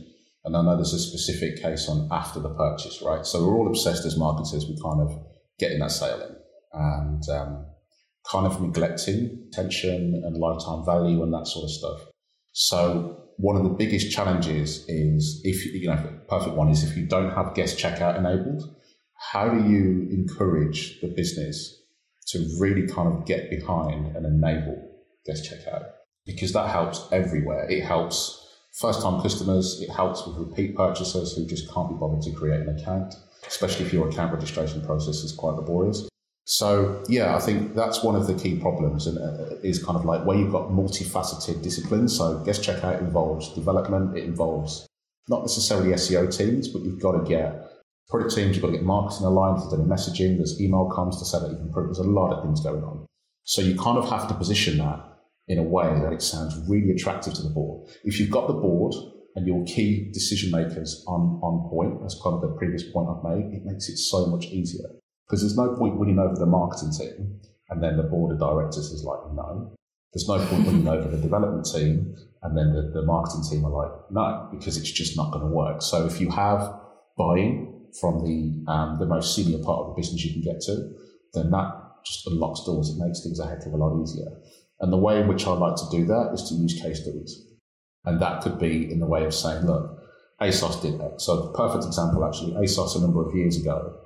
and 0.44 0.56
I 0.56 0.62
know 0.62 0.76
there's 0.76 0.94
a 0.94 0.98
specific 0.98 1.60
case 1.62 1.88
on 1.88 2.08
after 2.10 2.40
the 2.40 2.50
purchase, 2.50 3.02
right? 3.02 3.26
So 3.26 3.44
we're 3.44 3.56
all 3.56 3.69
obsessed 3.69 4.06
as 4.06 4.16
marketers 4.16 4.66
with 4.66 4.82
kind 4.82 5.00
of 5.00 5.12
getting 5.58 5.80
that 5.80 5.90
sale 5.90 6.20
in, 6.20 6.36
and 6.72 7.28
um, 7.28 7.66
kind 8.30 8.46
of 8.46 8.60
neglecting 8.60 9.48
tension 9.52 10.22
and 10.25 10.36
lifetime 10.36 10.84
value 10.84 11.22
and 11.22 11.32
that 11.32 11.46
sort 11.46 11.64
of 11.64 11.70
stuff. 11.70 12.00
So 12.52 13.18
one 13.36 13.56
of 13.56 13.64
the 13.64 13.70
biggest 13.70 14.12
challenges 14.12 14.84
is 14.88 15.40
if 15.44 15.66
you 15.66 15.88
know 15.88 16.20
perfect 16.28 16.54
one 16.54 16.68
is 16.68 16.84
if 16.84 16.96
you 16.96 17.06
don't 17.06 17.30
have 17.30 17.54
guest 17.54 17.78
checkout 17.78 18.16
enabled, 18.18 18.75
how 19.30 19.48
do 19.48 19.69
you 19.69 20.08
encourage 20.10 21.00
the 21.00 21.08
business 21.08 21.80
to 22.26 22.38
really 22.58 22.86
kind 22.86 23.08
of 23.08 23.24
get 23.24 23.50
behind 23.50 24.16
and 24.16 24.26
enable 24.26 24.76
guest 25.24 25.48
checkout? 25.50 25.84
Because 26.26 26.52
that 26.52 26.69
helps 26.69 27.06
everywhere. 27.12 27.69
It 27.70 27.84
helps 27.84 28.38
first 28.72 29.02
time 29.02 29.20
customers, 29.20 29.80
it 29.80 29.90
helps 29.90 30.26
with 30.26 30.36
repeat 30.36 30.76
purchasers 30.76 31.36
who 31.36 31.46
just 31.46 31.72
can't 31.72 31.88
be 31.88 31.94
bothered 31.94 32.22
to 32.22 32.32
create 32.32 32.60
an 32.60 32.76
account, 32.76 33.14
especially 33.46 33.86
if 33.86 33.92
your 33.92 34.08
account 34.08 34.32
registration 34.32 34.84
process 34.84 35.16
is 35.16 35.32
quite 35.32 35.54
laborious. 35.54 36.08
So 36.44 37.04
yeah, 37.08 37.36
I 37.36 37.38
think 37.38 37.75
that's 37.75 38.02
one 38.02 38.16
of 38.16 38.26
the 38.26 38.34
key 38.34 38.58
problems, 38.58 39.06
and 39.06 39.18
uh, 39.18 39.56
is 39.62 39.82
kind 39.82 39.96
of 39.96 40.04
like 40.04 40.26
where 40.26 40.36
you've 40.36 40.50
got 40.50 40.70
multifaceted 40.70 41.62
disciplines. 41.62 42.16
So 42.16 42.38
guest 42.44 42.62
checkout 42.62 43.00
involves 43.00 43.54
development, 43.54 44.16
it 44.16 44.25
involves 44.25 44.86
not 45.28 45.42
necessarily 45.42 45.92
SEO 45.92 46.36
teams, 46.36 46.66
but 46.68 46.82
you've 46.82 47.00
got 47.00 47.12
to 47.12 47.28
get 47.28 47.71
product 48.12 48.37
teams, 48.37 48.55
you've 48.55 48.62
got 48.62 48.70
to 48.70 48.76
get 48.76 48.85
marketing 48.85 49.25
aligned, 49.25 49.56
there's 49.56 49.73
any 49.73 49.88
messaging, 49.88 50.37
there's 50.37 50.61
email 50.61 50.87
comms 50.93 51.19
to 51.19 51.25
say 51.25 51.41
that 51.41 51.49
you 51.49 51.56
can 51.56 51.67
improve. 51.67 51.87
There's 51.87 52.06
a 52.06 52.11
lot 52.11 52.31
of 52.31 52.44
things 52.44 52.61
going 52.61 52.85
on. 52.85 53.06
So 53.44 53.62
you 53.62 53.75
kind 53.75 53.97
of 53.97 54.09
have 54.11 54.29
to 54.29 54.35
position 54.35 54.76
that 54.79 55.00
in 55.49 55.59
a 55.59 55.62
way 55.62 55.88
that 55.88 56.12
it 56.12 56.20
sounds 56.20 56.55
really 56.69 56.91
attractive 56.91 57.32
to 57.35 57.43
the 57.43 57.49
board. 57.49 57.88
If 58.05 58.20
you've 58.20 58.31
got 58.31 58.49
the 58.49 58.53
board 58.53 58.94
and 59.35 59.47
your 59.47 59.64
key 59.64 60.11
decision 60.12 60.50
makers 60.50 61.03
on, 61.09 61.41
on 61.43 61.70
point, 61.70 62.05
as 62.05 62.14
kind 62.23 62.35
of 62.35 62.43
the 62.43 62.55
previous 62.59 62.85
point 62.93 63.09
I've 63.09 63.25
made, 63.25 63.55
it 63.55 63.64
makes 63.64 63.88
it 63.88 63.97
so 63.97 64.26
much 64.26 64.44
easier. 64.44 64.88
Because 65.26 65.41
there's 65.41 65.56
no 65.56 65.75
point 65.75 65.99
winning 65.99 66.19
over 66.19 66.35
the 66.35 66.44
marketing 66.44 66.93
team 66.93 67.41
and 67.70 67.82
then 67.82 67.97
the 67.97 68.03
board 68.03 68.35
of 68.35 68.38
directors 68.38 68.93
is 68.93 69.05
like, 69.05 69.20
no. 69.32 69.73
There's 70.12 70.29
no 70.29 70.37
point 70.47 70.67
winning 70.67 70.87
over 70.87 71.09
the 71.09 71.17
development 71.17 71.67
team 71.75 72.14
and 72.43 72.59
then 72.59 72.75
the, 72.75 72.93
the 72.93 73.06
marketing 73.06 73.44
team 73.50 73.64
are 73.64 73.70
like, 73.70 73.93
no, 74.11 74.49
because 74.53 74.76
it's 74.76 74.91
just 74.91 75.17
not 75.17 75.32
going 75.32 75.44
to 75.44 75.50
work. 75.50 75.81
So 75.81 76.05
if 76.05 76.20
you 76.20 76.29
have 76.31 76.75
buy-in 77.17 77.71
from 78.00 78.24
the 78.24 78.70
um, 78.70 78.98
the 78.98 79.06
most 79.06 79.34
senior 79.34 79.62
part 79.62 79.80
of 79.80 79.88
the 79.88 80.00
business 80.00 80.24
you 80.24 80.32
can 80.32 80.42
get 80.42 80.60
to, 80.62 80.92
then 81.34 81.50
that 81.50 81.72
just 82.04 82.26
unlocks 82.26 82.64
doors. 82.64 82.90
It 82.90 83.02
makes 83.04 83.22
things 83.22 83.38
a 83.38 83.46
heck 83.46 83.66
of 83.66 83.72
a 83.72 83.76
lot 83.76 84.00
easier. 84.02 84.30
And 84.80 84.92
the 84.92 84.98
way 84.98 85.20
in 85.20 85.28
which 85.28 85.46
I 85.46 85.52
like 85.52 85.76
to 85.76 85.88
do 85.90 86.04
that 86.06 86.30
is 86.34 86.48
to 86.48 86.54
use 86.54 86.80
case 86.80 87.02
studies. 87.02 87.46
And 88.04 88.20
that 88.20 88.42
could 88.42 88.58
be 88.58 88.90
in 88.90 88.98
the 88.98 89.06
way 89.06 89.24
of 89.24 89.32
saying, 89.32 89.64
look, 89.64 90.02
ASOS 90.40 90.82
did 90.82 90.98
that. 90.98 91.20
So, 91.20 91.52
perfect 91.54 91.84
example 91.84 92.24
actually, 92.24 92.54
ASOS 92.54 92.96
a 92.96 93.00
number 93.00 93.26
of 93.26 93.34
years 93.34 93.56
ago 93.56 93.96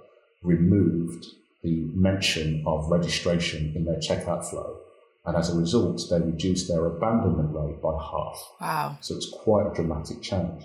removed 0.43 1.25
the 1.63 1.89
mention 1.95 2.63
of 2.67 2.91
registration 2.91 3.73
in 3.75 3.85
their 3.85 3.97
checkout 3.97 4.45
flow. 4.45 4.79
And 5.25 5.37
as 5.37 5.51
a 5.51 5.59
result, 5.59 6.03
they 6.11 6.21
reduced 6.21 6.69
their 6.69 6.85
abandonment 6.85 7.53
rate 7.53 7.83
by 7.83 7.95
half. 7.95 8.53
Wow. 8.61 8.99
So 9.01 9.17
it's 9.17 9.29
quite 9.43 9.67
a 9.67 9.75
dramatic 9.75 10.23
change. 10.23 10.63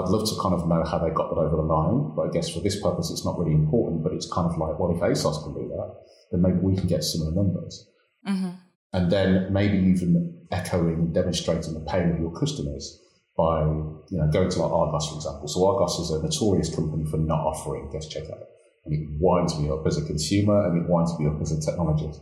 I'd 0.00 0.08
love 0.08 0.28
to 0.28 0.34
kind 0.40 0.54
of 0.54 0.66
know 0.66 0.82
how 0.84 0.98
they 0.98 1.10
got 1.10 1.30
that 1.30 1.40
over 1.40 1.56
the 1.56 1.62
line, 1.62 2.14
but 2.16 2.28
I 2.28 2.30
guess 2.30 2.48
for 2.48 2.60
this 2.60 2.80
purpose, 2.80 3.10
it's 3.10 3.24
not 3.24 3.38
really 3.38 3.54
important. 3.54 4.02
But 4.02 4.12
it's 4.12 4.30
kind 4.32 4.50
of 4.50 4.58
like, 4.58 4.78
well, 4.78 4.90
if 4.90 5.00
ASOS 5.00 5.44
can 5.44 5.54
do 5.54 5.68
that, 5.68 5.94
then 6.32 6.42
maybe 6.42 6.58
we 6.58 6.76
can 6.76 6.88
get 6.88 7.04
similar 7.04 7.32
numbers. 7.32 7.88
Mm-hmm. 8.26 8.50
And 8.92 9.10
then 9.10 9.52
maybe 9.52 9.76
even 9.76 10.46
echoing, 10.50 10.94
and 10.94 11.14
demonstrating 11.14 11.74
the 11.74 11.80
pain 11.80 12.10
of 12.10 12.20
your 12.20 12.32
customers 12.32 13.00
by, 13.36 13.62
you 13.62 14.18
know, 14.18 14.28
going 14.32 14.48
to 14.48 14.58
like 14.62 14.72
Argos, 14.72 15.08
for 15.08 15.16
example. 15.16 15.48
So 15.48 15.66
Argos 15.66 15.98
is 15.98 16.10
a 16.10 16.22
notorious 16.22 16.74
company 16.74 17.04
for 17.04 17.16
not 17.16 17.40
offering 17.40 17.90
guest 17.90 18.10
checkout. 18.10 18.44
And 18.84 18.94
it 18.94 19.08
winds 19.18 19.58
me 19.58 19.70
up 19.70 19.86
as 19.86 19.96
a 19.96 20.04
consumer 20.04 20.66
and 20.68 20.82
it 20.82 20.88
winds 20.88 21.18
me 21.18 21.26
up 21.26 21.40
as 21.40 21.52
a 21.52 21.56
technologist 21.56 22.20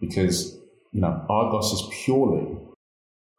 because, 0.00 0.58
you 0.92 1.00
know, 1.00 1.24
Argos 1.28 1.72
is 1.72 1.82
purely 2.04 2.56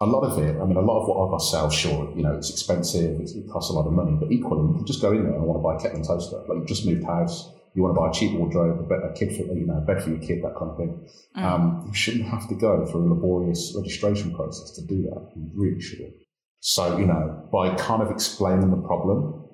a 0.01 0.05
lot 0.05 0.21
of 0.21 0.41
it. 0.41 0.55
I 0.59 0.65
mean, 0.65 0.77
a 0.77 0.81
lot 0.81 1.01
of 1.01 1.07
what 1.07 1.17
Argos 1.17 1.51
sells, 1.51 1.73
sure, 1.73 2.13
you 2.15 2.23
know, 2.23 2.35
it's 2.35 2.49
expensive, 2.49 3.19
it's, 3.19 3.33
it 3.33 3.49
costs 3.49 3.69
a 3.69 3.73
lot 3.73 3.85
of 3.85 3.93
money, 3.93 4.15
but 4.19 4.31
equally, 4.31 4.67
you 4.69 4.75
can 4.75 4.85
just 4.85 5.01
go 5.01 5.11
in 5.11 5.23
there 5.23 5.33
and 5.33 5.43
want 5.43 5.59
to 5.59 5.63
buy 5.63 5.75
a 5.75 5.79
kettle 5.79 5.97
and 5.97 6.07
toaster. 6.07 6.37
Like, 6.47 6.59
you've 6.59 6.67
just 6.67 6.85
moved 6.85 7.03
house, 7.03 7.51
you 7.75 7.83
want 7.83 7.95
to 7.95 7.99
buy 7.99 8.09
a 8.09 8.13
cheap 8.13 8.37
wardrobe, 8.37 8.79
a, 8.79 8.83
bed, 8.83 8.99
a 9.03 9.13
kid 9.13 9.35
for, 9.35 9.53
you 9.53 9.65
know, 9.65 9.77
a 9.77 9.81
bed 9.81 10.01
for 10.01 10.09
your 10.09 10.19
kid, 10.19 10.41
that 10.43 10.55
kind 10.57 10.71
of 10.71 10.77
thing. 10.77 11.07
Mm. 11.35 11.43
Um, 11.43 11.83
you 11.87 11.93
shouldn't 11.93 12.27
have 12.29 12.47
to 12.47 12.55
go 12.55 12.85
through 12.85 13.07
a 13.07 13.09
laborious 13.13 13.73
registration 13.75 14.33
process 14.33 14.71
to 14.71 14.85
do 14.85 15.03
that. 15.03 15.31
You 15.35 15.51
really 15.53 15.81
shouldn't. 15.81 16.13
So, 16.61 16.97
you 16.97 17.05
know, 17.05 17.47
by 17.51 17.75
kind 17.75 18.01
of 18.01 18.09
explaining 18.11 18.71
the 18.71 18.77
problem 18.87 19.47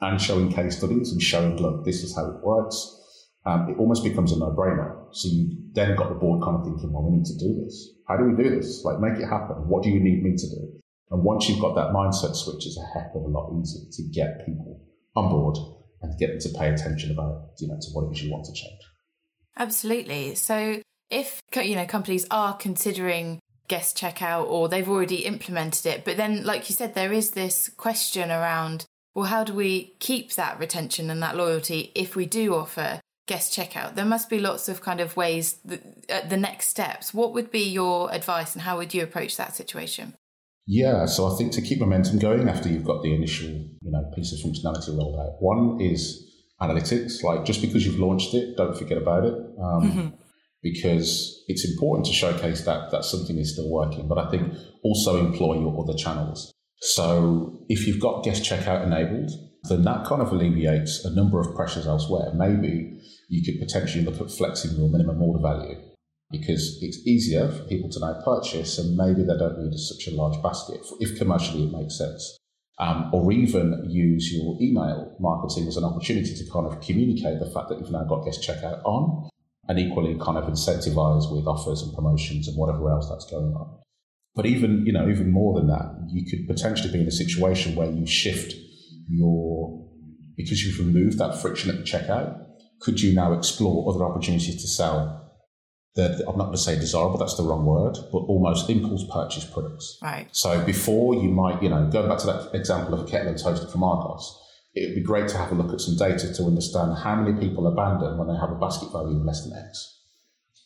and 0.00 0.20
showing 0.20 0.52
case 0.52 0.78
studies 0.78 1.12
and 1.12 1.20
showing, 1.20 1.56
look, 1.56 1.84
this 1.84 2.02
is 2.02 2.14
how 2.14 2.26
it 2.30 2.44
works, 2.44 2.99
um, 3.46 3.70
it 3.70 3.78
almost 3.78 4.04
becomes 4.04 4.32
a 4.32 4.38
no-brainer. 4.38 5.06
So 5.12 5.28
you 5.28 5.56
then 5.72 5.96
got 5.96 6.08
the 6.08 6.14
board 6.14 6.42
kind 6.42 6.56
of 6.56 6.64
thinking, 6.64 6.92
well, 6.92 7.04
we 7.04 7.18
need 7.18 7.26
to 7.26 7.38
do 7.38 7.62
this. 7.62 7.90
How 8.06 8.16
do 8.16 8.24
we 8.24 8.42
do 8.42 8.50
this? 8.50 8.84
Like, 8.84 9.00
make 9.00 9.18
it 9.18 9.26
happen. 9.26 9.68
What 9.68 9.82
do 9.82 9.90
you 9.90 10.00
need 10.00 10.22
me 10.22 10.36
to 10.36 10.46
do? 10.46 10.80
And 11.10 11.24
once 11.24 11.48
you've 11.48 11.60
got 11.60 11.74
that 11.74 11.92
mindset 11.92 12.36
switch, 12.36 12.66
it's 12.66 12.78
a 12.78 12.98
heck 12.98 13.10
of 13.14 13.22
a 13.22 13.28
lot 13.28 13.52
easier 13.60 13.82
to 13.90 14.02
get 14.12 14.46
people 14.46 14.80
on 15.16 15.28
board 15.28 15.56
and 16.02 16.18
get 16.18 16.28
them 16.28 16.38
to 16.40 16.58
pay 16.58 16.68
attention 16.68 17.10
about, 17.10 17.50
you 17.58 17.68
know, 17.68 17.78
to 17.80 17.88
what 17.92 18.04
it 18.04 18.12
is 18.12 18.22
you 18.22 18.30
want 18.30 18.44
to 18.44 18.52
change. 18.52 18.80
Absolutely. 19.56 20.34
So 20.34 20.80
if, 21.10 21.40
you 21.56 21.74
know, 21.74 21.86
companies 21.86 22.26
are 22.30 22.56
considering 22.56 23.40
guest 23.68 23.96
checkout 23.96 24.48
or 24.48 24.68
they've 24.68 24.88
already 24.88 25.24
implemented 25.24 25.86
it, 25.86 26.04
but 26.04 26.16
then, 26.16 26.44
like 26.44 26.68
you 26.68 26.74
said, 26.74 26.94
there 26.94 27.12
is 27.12 27.32
this 27.32 27.68
question 27.76 28.30
around 28.30 28.86
well, 29.14 29.26
how 29.26 29.42
do 29.42 29.52
we 29.52 29.96
keep 29.98 30.32
that 30.34 30.58
retention 30.60 31.10
and 31.10 31.20
that 31.22 31.36
loyalty 31.36 31.90
if 31.96 32.14
we 32.14 32.26
do 32.26 32.54
offer 32.54 33.00
guest 33.30 33.46
checkout? 33.56 33.94
There 33.94 34.10
must 34.14 34.28
be 34.28 34.40
lots 34.40 34.68
of 34.68 34.76
kind 34.88 35.00
of 35.00 35.16
ways, 35.16 35.44
that, 35.64 35.80
uh, 36.14 36.28
the 36.28 36.36
next 36.48 36.66
steps. 36.74 37.14
What 37.14 37.32
would 37.34 37.50
be 37.60 37.64
your 37.80 38.12
advice 38.12 38.50
and 38.54 38.62
how 38.62 38.74
would 38.78 38.92
you 38.92 39.02
approach 39.04 39.36
that 39.36 39.54
situation? 39.54 40.06
Yeah, 40.66 41.06
so 41.06 41.20
I 41.30 41.36
think 41.36 41.52
to 41.52 41.62
keep 41.62 41.78
momentum 41.80 42.18
going 42.18 42.48
after 42.48 42.68
you've 42.68 42.90
got 42.92 43.02
the 43.02 43.14
initial, 43.14 43.50
you 43.84 43.90
know, 43.94 44.02
piece 44.16 44.32
of 44.32 44.38
functionality 44.44 44.90
rolled 44.98 45.18
out, 45.22 45.40
one 45.40 45.80
is 45.80 46.02
analytics. 46.60 47.22
Like 47.22 47.44
just 47.44 47.60
because 47.60 47.86
you've 47.86 48.00
launched 48.00 48.34
it, 48.34 48.56
don't 48.56 48.76
forget 48.76 48.98
about 48.98 49.24
it. 49.24 49.34
Um, 49.66 49.82
mm-hmm. 49.82 50.08
Because 50.62 51.42
it's 51.46 51.64
important 51.64 52.06
to 52.06 52.12
showcase 52.12 52.60
that 52.64 52.90
that 52.90 53.04
something 53.04 53.38
is 53.38 53.52
still 53.54 53.70
working, 53.70 54.08
but 54.08 54.18
I 54.18 54.28
think 54.30 54.52
also 54.82 55.12
employ 55.26 55.54
your 55.58 55.74
other 55.82 55.96
channels. 55.96 56.52
So 56.96 57.64
if 57.68 57.86
you've 57.86 58.00
got 58.00 58.24
guest 58.24 58.42
checkout 58.42 58.84
enabled, 58.84 59.30
then 59.68 59.82
that 59.84 60.04
kind 60.04 60.20
of 60.20 60.32
alleviates 60.32 61.04
a 61.04 61.14
number 61.14 61.40
of 61.40 61.54
pressures 61.54 61.86
elsewhere. 61.86 62.32
Maybe 62.34 63.00
you 63.30 63.42
could 63.44 63.60
potentially 63.60 64.04
look 64.04 64.20
at 64.20 64.30
flexing 64.30 64.76
your 64.76 64.90
minimum 64.90 65.22
order 65.22 65.40
value 65.40 65.80
because 66.30 66.78
it's 66.82 66.98
easier 67.06 67.48
for 67.48 67.62
people 67.64 67.88
to 67.88 68.00
now 68.00 68.20
purchase 68.24 68.76
and 68.78 68.96
maybe 68.96 69.22
they 69.22 69.38
don't 69.38 69.58
need 69.58 69.72
such 69.78 70.08
a 70.08 70.16
large 70.16 70.40
basket 70.42 70.80
if 70.98 71.16
commercially 71.16 71.64
it 71.64 71.72
makes 71.72 71.96
sense. 71.96 72.36
Um, 72.78 73.10
or 73.12 73.30
even 73.30 73.84
use 73.88 74.32
your 74.32 74.56
email 74.60 75.14
marketing 75.20 75.68
as 75.68 75.76
an 75.76 75.84
opportunity 75.84 76.34
to 76.34 76.50
kind 76.50 76.66
of 76.66 76.80
communicate 76.80 77.38
the 77.38 77.50
fact 77.50 77.68
that 77.68 77.78
you've 77.78 77.92
now 77.92 78.04
got 78.04 78.24
guest 78.24 78.42
checkout 78.42 78.82
on 78.84 79.28
and 79.68 79.78
equally 79.78 80.18
kind 80.18 80.38
of 80.38 80.44
incentivize 80.44 81.30
with 81.30 81.46
offers 81.46 81.82
and 81.82 81.94
promotions 81.94 82.48
and 82.48 82.56
whatever 82.56 82.90
else 82.90 83.08
that's 83.08 83.30
going 83.30 83.54
on. 83.54 83.78
But 84.34 84.46
even, 84.46 84.86
you 84.86 84.92
know, 84.92 85.08
even 85.08 85.30
more 85.30 85.54
than 85.54 85.68
that, 85.68 86.08
you 86.08 86.24
could 86.24 86.48
potentially 86.48 86.92
be 86.92 87.00
in 87.00 87.06
a 87.06 87.12
situation 87.12 87.76
where 87.76 87.90
you 87.90 88.06
shift 88.06 88.54
your, 89.08 89.86
because 90.36 90.64
you've 90.64 90.84
removed 90.84 91.18
that 91.18 91.40
friction 91.40 91.70
at 91.70 91.76
the 91.76 91.82
checkout, 91.82 92.49
could 92.80 93.00
you 93.00 93.14
now 93.14 93.32
explore 93.32 93.92
other 93.92 94.04
opportunities 94.04 94.60
to 94.62 94.68
sell 94.68 95.16
that 95.96 96.20
I'm 96.26 96.38
not 96.38 96.46
going 96.46 96.52
to 96.52 96.58
say 96.58 96.76
desirable, 96.76 97.18
that's 97.18 97.36
the 97.36 97.42
wrong 97.42 97.66
word, 97.66 97.98
but 98.12 98.18
almost 98.18 98.70
impulse 98.70 99.04
purchase 99.12 99.44
products. 99.44 99.98
Right. 100.02 100.28
So 100.30 100.64
before 100.64 101.14
you 101.14 101.30
might, 101.30 101.62
you 101.62 101.68
know, 101.68 101.88
going 101.90 102.08
back 102.08 102.18
to 102.18 102.26
that 102.26 102.54
example 102.54 102.94
of 102.94 103.06
a 103.06 103.10
kettle 103.10 103.28
and 103.28 103.38
toaster 103.38 103.66
from 103.66 103.82
Argos, 103.82 104.38
it 104.74 104.88
would 104.88 104.94
be 104.94 105.02
great 105.02 105.28
to 105.28 105.36
have 105.36 105.50
a 105.50 105.54
look 105.54 105.72
at 105.72 105.80
some 105.80 105.96
data 105.96 106.32
to 106.32 106.44
understand 106.44 106.96
how 106.98 107.16
many 107.16 107.38
people 107.38 107.66
abandon 107.66 108.18
when 108.18 108.28
they 108.28 108.38
have 108.38 108.52
a 108.52 108.54
basket 108.54 108.92
value 108.92 109.18
of 109.18 109.24
less 109.24 109.44
than 109.44 109.58
X 109.58 109.96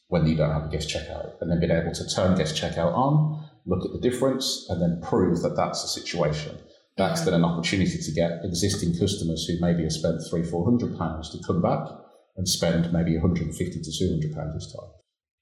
when 0.09 0.27
you 0.27 0.37
don't 0.37 0.53
have 0.53 0.67
a 0.67 0.69
guest 0.69 0.89
checkout, 0.89 1.41
and 1.41 1.51
then 1.51 1.59
being 1.59 1.73
able 1.73 1.93
to 1.93 2.07
turn 2.09 2.37
guest 2.37 2.55
checkout 2.55 2.95
on, 2.95 3.49
look 3.67 3.85
at 3.85 3.93
the 3.93 3.99
difference, 3.99 4.67
and 4.69 4.81
then 4.81 5.01
prove 5.03 5.43
that 5.43 5.57
that's 5.57 5.83
the 5.83 5.89
situation. 5.89 6.57
That's 6.97 7.23
then 7.23 7.35
an 7.35 7.45
opportunity 7.45 7.99
to 7.99 8.13
get 8.13 8.45
existing 8.45 8.99
customers 8.99 9.47
who 9.47 9.59
maybe 9.61 9.83
have 9.83 9.93
spent 9.93 10.21
three, 10.29 10.45
four 10.45 10.65
hundred 10.65 10.97
pounds 10.97 11.31
to 11.31 11.43
come 11.45 11.63
back 11.63 11.89
and 12.37 12.49
spend 12.49 12.93
maybe 12.93 13.13
150 13.17 13.81
to 13.81 13.99
200 13.99 14.35
pounds 14.35 14.55
this 14.55 14.73
time 14.73 14.91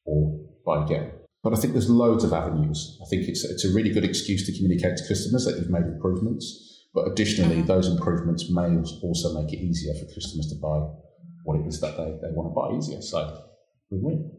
or 0.05 0.41
buy 0.67 0.85
again. 0.85 1.13
But 1.43 1.55
I 1.55 1.57
think 1.57 1.73
there's 1.73 1.91
loads 1.91 2.25
of 2.25 2.33
avenues. 2.33 2.99
I 3.03 3.09
think 3.09 3.29
it's, 3.29 3.45
it's 3.45 3.65
a 3.65 3.73
really 3.75 3.91
good 3.91 4.05
excuse 4.05 4.47
to 4.47 4.53
communicate 4.53 4.97
to 4.99 5.09
customers 5.09 5.45
that 5.45 5.57
you've 5.59 5.71
made 5.71 5.85
improvements. 5.85 6.87
But 6.95 7.09
additionally, 7.09 7.57
mm-hmm. 7.57 7.67
those 7.67 7.89
improvements 7.89 8.51
may 8.51 8.77
also 9.03 9.41
make 9.41 9.53
it 9.53 9.59
easier 9.59 9.95
for 9.95 10.05
customers 10.13 10.47
to 10.49 10.55
buy 10.61 10.87
what 11.45 11.61
it 11.61 11.67
is 11.67 11.81
that 11.81 11.97
they, 11.97 12.05
they 12.23 12.33
want 12.33 12.51
to 12.51 12.55
buy 12.55 12.77
easier. 12.77 13.03
So 13.03 13.43
win 13.91 14.03
win. 14.03 14.31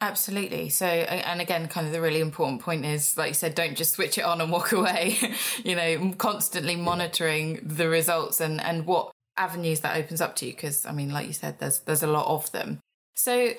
Absolutely. 0.00 0.68
So, 0.68 0.86
and 0.86 1.40
again, 1.40 1.68
kind 1.68 1.86
of 1.86 1.92
the 1.92 2.02
really 2.02 2.20
important 2.20 2.60
point 2.60 2.84
is, 2.84 3.16
like 3.16 3.28
you 3.28 3.34
said, 3.34 3.54
don't 3.54 3.76
just 3.76 3.94
switch 3.94 4.18
it 4.18 4.24
on 4.24 4.40
and 4.40 4.52
walk 4.52 4.72
away. 4.80 5.16
you 5.64 5.74
know, 5.74 6.12
constantly 6.18 6.76
monitoring 6.76 7.60
the 7.62 7.88
results 7.88 8.40
and 8.40 8.60
and 8.60 8.86
what 8.86 9.10
avenues 9.36 9.80
that 9.80 9.96
opens 9.96 10.20
up 10.20 10.36
to 10.36 10.46
you. 10.46 10.52
Because 10.52 10.86
I 10.86 10.92
mean, 10.92 11.10
like 11.10 11.26
you 11.26 11.32
said, 11.32 11.58
there's 11.58 11.80
there's 11.80 12.02
a 12.02 12.08
lot 12.08 12.26
of 12.26 12.50
them. 12.52 12.80
So, 13.14 13.52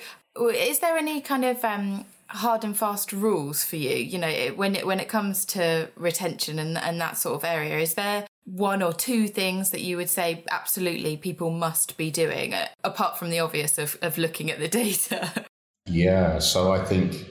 is 0.54 0.78
there 0.78 0.96
any 0.96 1.20
kind 1.20 1.44
of 1.44 1.64
um, 1.64 2.04
hard 2.28 2.64
and 2.64 2.76
fast 2.76 3.12
rules 3.12 3.64
for 3.64 3.76
you? 3.76 3.96
You 3.96 4.18
know, 4.18 4.32
when 4.56 4.76
it 4.76 4.86
when 4.86 5.00
it 5.00 5.08
comes 5.08 5.44
to 5.46 5.88
retention 5.96 6.58
and 6.58 6.78
and 6.78 7.00
that 7.00 7.16
sort 7.16 7.36
of 7.36 7.44
area, 7.44 7.78
is 7.78 7.94
there 7.94 8.26
one 8.44 8.82
or 8.82 8.92
two 8.92 9.28
things 9.28 9.70
that 9.70 9.82
you 9.82 9.96
would 9.96 10.08
say 10.08 10.42
absolutely 10.50 11.16
people 11.16 11.50
must 11.50 11.98
be 11.98 12.10
doing 12.10 12.54
uh, 12.54 12.66
apart 12.82 13.18
from 13.18 13.28
the 13.28 13.40
obvious 13.40 13.76
of, 13.76 13.98
of 14.00 14.16
looking 14.16 14.50
at 14.50 14.58
the 14.58 14.68
data? 14.82 15.44
Yeah, 15.86 16.38
so 16.38 16.72
I 16.72 16.84
think 16.84 17.26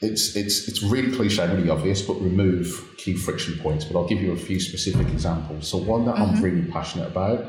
it's 0.00 0.36
it's 0.36 0.68
it's 0.68 0.82
really 0.82 1.14
cliche, 1.14 1.42
and 1.42 1.52
really 1.54 1.70
obvious, 1.70 2.02
but 2.02 2.14
remove 2.20 2.94
key 2.98 3.14
friction 3.14 3.58
points. 3.58 3.84
But 3.84 3.98
I'll 3.98 4.06
give 4.06 4.20
you 4.20 4.32
a 4.32 4.36
few 4.36 4.60
specific 4.60 5.08
examples. 5.08 5.68
So 5.68 5.78
one 5.78 6.04
that 6.06 6.16
mm-hmm. 6.16 6.36
I'm 6.36 6.42
really 6.42 6.70
passionate 6.70 7.08
about, 7.08 7.44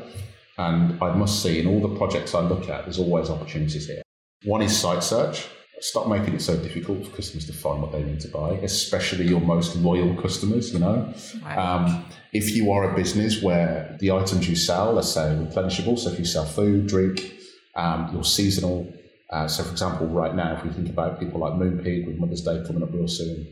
and 0.58 1.02
I 1.02 1.14
must 1.14 1.42
say, 1.42 1.60
in 1.60 1.66
all 1.66 1.80
the 1.80 1.96
projects 1.96 2.34
I 2.34 2.40
look 2.40 2.68
at, 2.68 2.84
there's 2.84 2.98
always 2.98 3.30
opportunities 3.30 3.86
here. 3.86 4.02
One 4.44 4.62
is 4.62 4.76
site 4.76 5.02
search. 5.02 5.46
Stop 5.82 6.08
making 6.08 6.34
it 6.34 6.42
so 6.42 6.56
difficult 6.58 7.06
for 7.06 7.16
customers 7.16 7.46
to 7.46 7.54
find 7.54 7.80
what 7.80 7.92
they 7.92 8.02
need 8.02 8.20
to 8.20 8.28
buy, 8.28 8.50
especially 8.62 9.26
your 9.26 9.40
most 9.40 9.76
loyal 9.76 10.14
customers. 10.20 10.72
You 10.74 10.80
know, 10.80 11.14
um, 11.46 12.04
if 12.32 12.54
you 12.54 12.70
are 12.72 12.92
a 12.92 12.94
business 12.94 13.42
where 13.42 13.96
the 13.98 14.10
items 14.10 14.46
you 14.48 14.56
sell, 14.56 14.92
let's 14.92 15.12
say, 15.12 15.20
replenishable, 15.20 15.98
so 15.98 16.10
if 16.10 16.18
you 16.18 16.26
sell 16.26 16.44
food, 16.44 16.86
drink, 16.86 17.34
um, 17.76 18.10
your 18.12 18.24
seasonal. 18.24 18.92
Uh, 19.30 19.46
so, 19.46 19.62
for 19.62 19.70
example, 19.70 20.06
right 20.08 20.34
now, 20.34 20.56
if 20.56 20.64
we 20.64 20.70
think 20.70 20.88
about 20.88 21.20
people 21.20 21.40
like 21.40 21.52
Moonpig 21.52 22.06
with 22.06 22.18
Mother's 22.18 22.42
Day 22.42 22.62
coming 22.66 22.82
up 22.82 22.92
real 22.92 23.08
soon, 23.08 23.46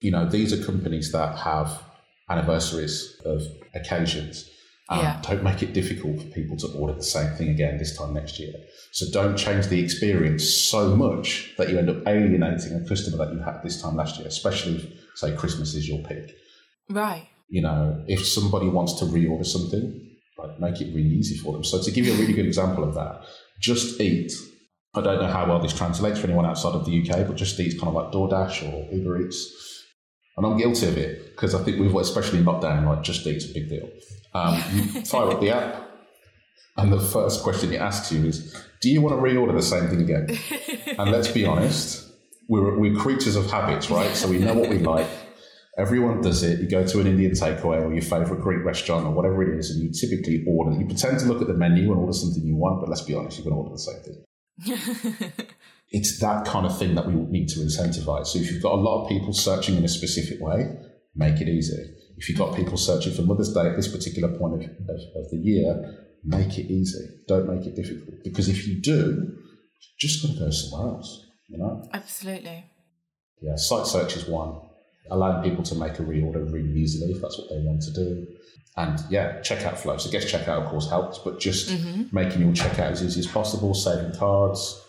you 0.00 0.10
know, 0.10 0.28
these 0.28 0.52
are 0.52 0.64
companies 0.64 1.10
that 1.12 1.36
have 1.38 1.82
anniversaries 2.28 3.20
of 3.24 3.42
occasions 3.74 4.48
um, 4.88 5.00
yeah. 5.00 5.20
Don't 5.22 5.42
make 5.42 5.62
it 5.62 5.72
difficult 5.72 6.20
for 6.20 6.26
people 6.28 6.56
to 6.58 6.68
order 6.68 6.94
the 6.94 7.02
same 7.02 7.34
thing 7.34 7.48
again 7.48 7.76
this 7.76 7.96
time 7.96 8.14
next 8.14 8.38
year. 8.38 8.52
So 8.92 9.06
don't 9.12 9.36
change 9.36 9.66
the 9.66 9.82
experience 9.82 10.48
so 10.48 10.94
much 10.94 11.54
that 11.58 11.70
you 11.70 11.78
end 11.78 11.90
up 11.90 12.06
alienating 12.06 12.74
a 12.74 12.88
customer 12.88 13.24
that 13.24 13.34
you 13.34 13.40
had 13.40 13.62
this 13.64 13.82
time 13.82 13.96
last 13.96 14.18
year, 14.18 14.28
especially 14.28 14.76
if, 14.76 14.86
say, 15.16 15.34
Christmas 15.34 15.74
is 15.74 15.88
your 15.88 15.98
peak. 16.04 16.32
Right. 16.88 17.26
You 17.48 17.62
know, 17.62 18.04
if 18.06 18.26
somebody 18.26 18.68
wants 18.68 18.94
to 19.00 19.06
reorder 19.06 19.46
something, 19.46 20.08
like 20.38 20.60
make 20.60 20.80
it 20.80 20.94
really 20.94 21.08
easy 21.08 21.36
for 21.36 21.52
them. 21.52 21.64
So 21.64 21.82
to 21.82 21.90
give 21.90 22.06
you 22.06 22.12
a 22.12 22.16
really 22.16 22.32
good 22.32 22.46
example 22.46 22.84
of 22.84 22.94
that, 22.94 23.22
Just 23.60 24.00
Eat. 24.00 24.32
I 24.96 25.02
don't 25.02 25.20
know 25.20 25.28
how 25.28 25.46
well 25.46 25.60
this 25.60 25.72
translates 25.72 26.18
for 26.18 26.26
anyone 26.26 26.46
outside 26.46 26.74
of 26.74 26.84
the 26.84 27.00
UK, 27.00 27.26
but 27.26 27.36
Just 27.36 27.58
Eat's 27.60 27.78
kind 27.78 27.88
of 27.88 27.94
like 27.94 28.12
DoorDash 28.12 28.72
or 28.72 28.92
Uber 28.94 29.22
Eats 29.22 29.66
and 30.36 30.44
I'm 30.44 30.56
guilty 30.56 30.86
of 30.86 30.98
it 30.98 31.30
because 31.30 31.54
I 31.54 31.62
think 31.62 31.80
we've, 31.80 31.94
especially 31.94 32.40
in 32.40 32.44
lockdown, 32.44 32.86
like 32.86 33.02
Just 33.02 33.26
Eat's 33.26 33.50
a 33.50 33.54
big 33.54 33.68
deal. 33.68 33.88
Um, 34.34 34.62
you 34.72 34.82
fire 35.04 35.30
up 35.30 35.40
the 35.40 35.50
app, 35.50 35.88
and 36.76 36.92
the 36.92 37.00
first 37.00 37.42
question 37.42 37.72
it 37.72 37.80
asks 37.80 38.12
you 38.12 38.26
is, 38.26 38.54
"Do 38.82 38.90
you 38.90 39.00
want 39.00 39.16
to 39.16 39.22
reorder 39.22 39.54
the 39.54 39.62
same 39.62 39.88
thing 39.88 40.02
again?" 40.02 40.38
and 40.98 41.10
let's 41.10 41.28
be 41.28 41.46
honest, 41.46 42.12
we're 42.48 42.78
we're 42.78 42.98
creatures 42.98 43.36
of 43.36 43.50
habits, 43.50 43.90
right? 43.90 44.14
So 44.14 44.28
we 44.28 44.38
know 44.38 44.54
what 44.54 44.68
we 44.68 44.78
like. 44.78 45.08
Everyone 45.78 46.22
does 46.22 46.42
it. 46.42 46.60
You 46.60 46.68
go 46.68 46.86
to 46.86 47.00
an 47.00 47.06
Indian 47.06 47.32
takeaway 47.32 47.82
or 47.82 47.92
your 47.92 48.02
favorite 48.02 48.40
Greek 48.40 48.64
restaurant 48.64 49.06
or 49.06 49.12
whatever 49.12 49.42
it 49.42 49.58
is, 49.58 49.70
and 49.70 49.82
you 49.82 49.90
typically 49.90 50.44
order. 50.46 50.78
You 50.78 50.86
pretend 50.86 51.18
to 51.20 51.26
look 51.26 51.40
at 51.40 51.48
the 51.48 51.54
menu 51.54 51.92
and 51.92 52.00
order 52.00 52.14
something 52.14 52.42
you 52.42 52.56
want, 52.56 52.80
but 52.80 52.88
let's 52.88 53.02
be 53.02 53.14
honest, 53.14 53.38
you're 53.38 53.44
going 53.44 53.54
to 53.54 53.58
order 53.58 53.72
the 53.72 53.78
same 53.78 54.02
thing. 54.02 54.25
it's 55.90 56.18
that 56.20 56.44
kind 56.46 56.66
of 56.66 56.78
thing 56.78 56.94
that 56.94 57.06
we 57.06 57.14
need 57.14 57.48
to 57.48 57.60
incentivize. 57.60 58.28
So 58.28 58.38
if 58.38 58.50
you've 58.50 58.62
got 58.62 58.72
a 58.72 58.80
lot 58.80 59.02
of 59.02 59.08
people 59.08 59.32
searching 59.32 59.76
in 59.76 59.84
a 59.84 59.88
specific 59.88 60.40
way, 60.40 60.76
make 61.14 61.40
it 61.40 61.48
easy. 61.48 61.94
If 62.16 62.28
you've 62.28 62.38
got 62.38 62.56
people 62.56 62.76
searching 62.76 63.12
for 63.12 63.22
Mother's 63.22 63.52
Day 63.52 63.66
at 63.68 63.76
this 63.76 63.88
particular 63.88 64.36
point 64.38 64.54
of, 64.54 64.60
of, 64.62 65.00
of 65.16 65.30
the 65.30 65.38
year, 65.42 66.06
make 66.24 66.58
it 66.58 66.70
easy. 66.70 67.06
Don't 67.28 67.48
make 67.48 67.66
it 67.66 67.76
difficult. 67.76 68.22
Because 68.24 68.48
if 68.48 68.66
you 68.66 68.80
do, 68.80 68.96
you've 68.98 69.98
just 69.98 70.22
got 70.22 70.32
to 70.32 70.38
go 70.38 70.50
somewhere 70.50 70.94
else, 70.94 71.26
you 71.48 71.58
know? 71.58 71.86
Absolutely. 71.92 72.64
Yeah, 73.40 73.56
site 73.56 73.86
search 73.86 74.16
is 74.16 74.26
one. 74.26 74.60
Allowing 75.10 75.48
people 75.48 75.62
to 75.64 75.74
make 75.76 75.98
a 75.98 76.02
reorder 76.02 76.50
really 76.52 76.72
easily 76.72 77.12
if 77.12 77.20
that's 77.20 77.38
what 77.38 77.48
they 77.50 77.62
want 77.62 77.82
to 77.82 77.92
do. 77.92 78.26
And 78.76 79.00
yeah, 79.08 79.38
checkout 79.40 79.78
flow. 79.78 79.96
So 79.96 80.10
guest 80.10 80.28
checkout, 80.28 80.62
of 80.62 80.68
course, 80.68 80.88
helps, 80.90 81.18
but 81.18 81.40
just 81.40 81.70
mm-hmm. 81.70 82.14
making 82.14 82.42
your 82.42 82.52
checkout 82.52 82.90
as 82.90 83.02
easy 83.02 83.20
as 83.20 83.26
possible, 83.26 83.72
saving 83.72 84.14
cards, 84.18 84.82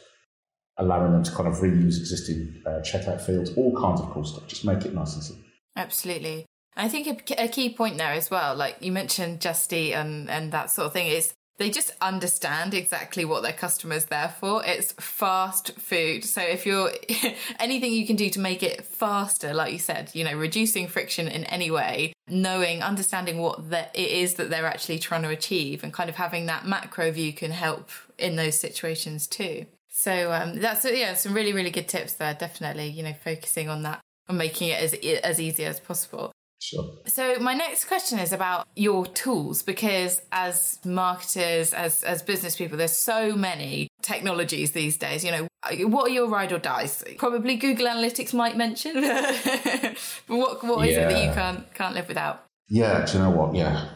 allowing 0.78 1.14
them 1.14 1.24
to 1.24 1.32
kind 1.32 1.48
of 1.48 1.56
reuse 1.56 1.98
existing 1.98 2.62
uh, 2.66 2.82
checkout 2.82 3.22
fields, 3.22 3.52
all 3.56 3.74
kinds 3.80 4.02
of 4.02 4.10
cool 4.10 4.26
stuff. 4.26 4.46
Just 4.48 4.66
make 4.66 4.84
it 4.84 4.94
nice 4.94 5.14
and 5.14 5.24
simple. 5.24 5.46
Absolutely. 5.78 6.46
I 6.76 6.90
think 6.90 7.32
a, 7.32 7.46
a 7.46 7.48
key 7.48 7.74
point 7.74 7.98
there 7.98 8.12
as 8.12 8.30
well, 8.30 8.56
like 8.56 8.78
you 8.82 8.92
mentioned 8.92 9.42
Just 9.42 9.72
Eat 9.72 9.94
and, 9.94 10.30
and 10.30 10.52
that 10.52 10.70
sort 10.70 10.88
of 10.88 10.94
thing, 10.94 11.08
is 11.08 11.34
they 11.58 11.70
just 11.72 11.92
understand 12.02 12.74
exactly 12.74 13.26
what 13.26 13.42
their 13.42 13.54
customer's 13.54 14.06
there 14.06 14.34
for. 14.40 14.64
It's 14.64 14.92
fast 14.94 15.72
food. 15.80 16.24
So 16.24 16.42
if 16.42 16.66
you're 16.66 16.92
anything 17.60 17.94
you 17.94 18.06
can 18.06 18.16
do 18.16 18.30
to 18.30 18.40
make 18.40 18.62
it 18.62 18.86
faster, 18.86 19.54
like 19.54 19.74
you 19.74 19.80
said, 19.80 20.12
you 20.14 20.24
know, 20.24 20.36
reducing 20.36 20.88
friction 20.88 21.28
in 21.28 21.44
any 21.46 21.72
way, 21.72 22.14
knowing, 22.28 22.84
understanding 22.84 23.40
what 23.40 23.70
the, 23.70 23.88
it 24.00 24.12
is 24.12 24.36
that 24.36 24.50
they're 24.50 24.68
actually 24.68 25.00
trying 25.00 25.24
to 25.24 25.30
achieve 25.30 25.84
and 25.84 25.94
kind 25.94 26.10
of 26.10 26.16
having 26.16 26.46
that 26.46 26.68
macro 26.68 27.12
view 27.12 27.34
can 27.34 27.52
help 27.52 27.90
in 28.20 28.36
those 28.36 28.60
situations 28.60 29.26
too. 29.26 29.66
So 29.90 30.32
um, 30.32 30.60
that's 30.60 30.86
yeah, 30.86 31.16
some 31.16 31.34
really 31.34 31.54
really 31.54 31.72
good 31.72 31.88
tips 31.88 32.14
there. 32.14 32.36
Definitely, 32.36 32.90
you 32.90 33.02
know, 33.02 33.14
focusing 33.24 33.68
on 33.68 33.82
that 33.82 34.00
and 34.30 34.38
making 34.38 34.70
it 34.70 34.80
as 34.80 34.94
as 35.24 35.42
easy 35.42 35.66
as 35.66 35.80
possible. 35.80 36.32
Sure. 36.60 36.86
So 37.06 37.38
my 37.40 37.54
next 37.54 37.86
question 37.86 38.18
is 38.18 38.34
about 38.34 38.68
your 38.76 39.06
tools 39.06 39.62
because 39.62 40.22
as 40.32 40.80
marketers, 40.84 41.74
as 41.74 42.04
as 42.04 42.24
business 42.24 42.56
people, 42.56 42.78
there's 42.78 42.98
so 42.98 43.36
many 43.36 43.90
technologies 44.02 44.72
these 44.72 44.98
days. 44.98 45.24
You 45.24 45.32
know, 45.32 45.48
what 45.88 46.10
are 46.10 46.14
your 46.14 46.28
ride 46.28 46.52
or 46.52 46.58
dies? 46.58 47.04
Probably 47.18 47.58
Google 47.58 47.88
Analytics 47.88 48.34
might 48.34 48.58
mention, 48.58 49.02
but 49.02 49.98
what 50.28 50.64
what 50.64 50.88
is 50.88 50.96
yeah. 50.96 51.08
it 51.08 51.14
that 51.14 51.24
you 51.26 51.32
can't 51.32 51.74
can't 51.76 51.94
live 51.94 52.08
without? 52.08 52.44
Yeah, 52.70 53.06
do 53.06 53.14
you 53.14 53.24
know 53.24 53.30
what? 53.30 53.54
Yeah, 53.54 53.90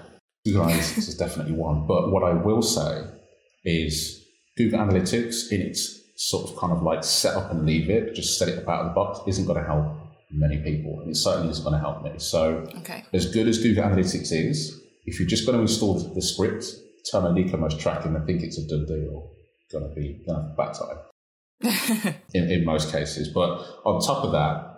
Google 0.46 0.65
Analytics 0.65 0.98
is 1.10 1.18
definitely 1.18 1.53
one. 1.53 1.88
But 1.88 2.12
what 2.12 2.24
I 2.24 2.34
will 2.34 2.62
say 2.62 3.01
is 3.65 4.24
Google 4.56 4.80
Analytics 4.80 5.51
in 5.51 5.62
its 5.62 6.00
sort 6.15 6.48
of 6.48 6.58
kind 6.58 6.72
of 6.72 6.84
like 6.84 7.03
set 7.03 7.36
up 7.36 7.50
and 7.50 7.65
leave 7.65 7.89
it, 7.89 8.13
just 8.13 8.38
set 8.38 8.50
it 8.50 8.60
up 8.60 8.70
out 8.70 8.82
of 8.82 8.88
the 8.89 8.94
box, 8.94 9.20
isn't 9.27 9.46
going 9.46 9.60
to 9.60 9.68
help 9.68 10.00
many 10.33 10.57
people. 10.57 11.00
And 11.01 11.11
it 11.11 11.15
certainly 11.15 11.51
isn't 11.51 11.63
going 11.63 11.73
to 11.73 11.79
help 11.79 12.03
me. 12.03 12.13
So, 12.17 12.65
okay. 12.79 13.03
as 13.13 13.31
good 13.31 13.47
as 13.47 13.57
Google 13.59 13.83
Analytics 13.83 14.31
is, 14.31 14.79
if 15.05 15.19
you're 15.19 15.27
just 15.27 15.45
going 15.45 15.57
to 15.57 15.61
install 15.61 15.95
the 16.13 16.21
script, 16.21 16.65
turn 17.11 17.25
on 17.25 17.38
e-commerce 17.38 17.77
tracking, 17.77 18.15
I 18.15 18.25
think 18.25 18.43
it's 18.43 18.57
a 18.57 18.67
done 18.67 18.85
deal. 18.85 19.31
Going 19.71 19.89
to 19.89 19.95
be 19.95 20.21
going 20.27 20.41
to 20.41 20.47
have 20.47 20.57
bad 20.57 20.73
time 20.73 22.13
in, 22.33 22.51
in 22.51 22.65
most 22.65 22.91
cases. 22.91 23.29
But 23.29 23.51
on 23.85 24.01
top 24.01 24.25
of 24.25 24.33
that, 24.33 24.71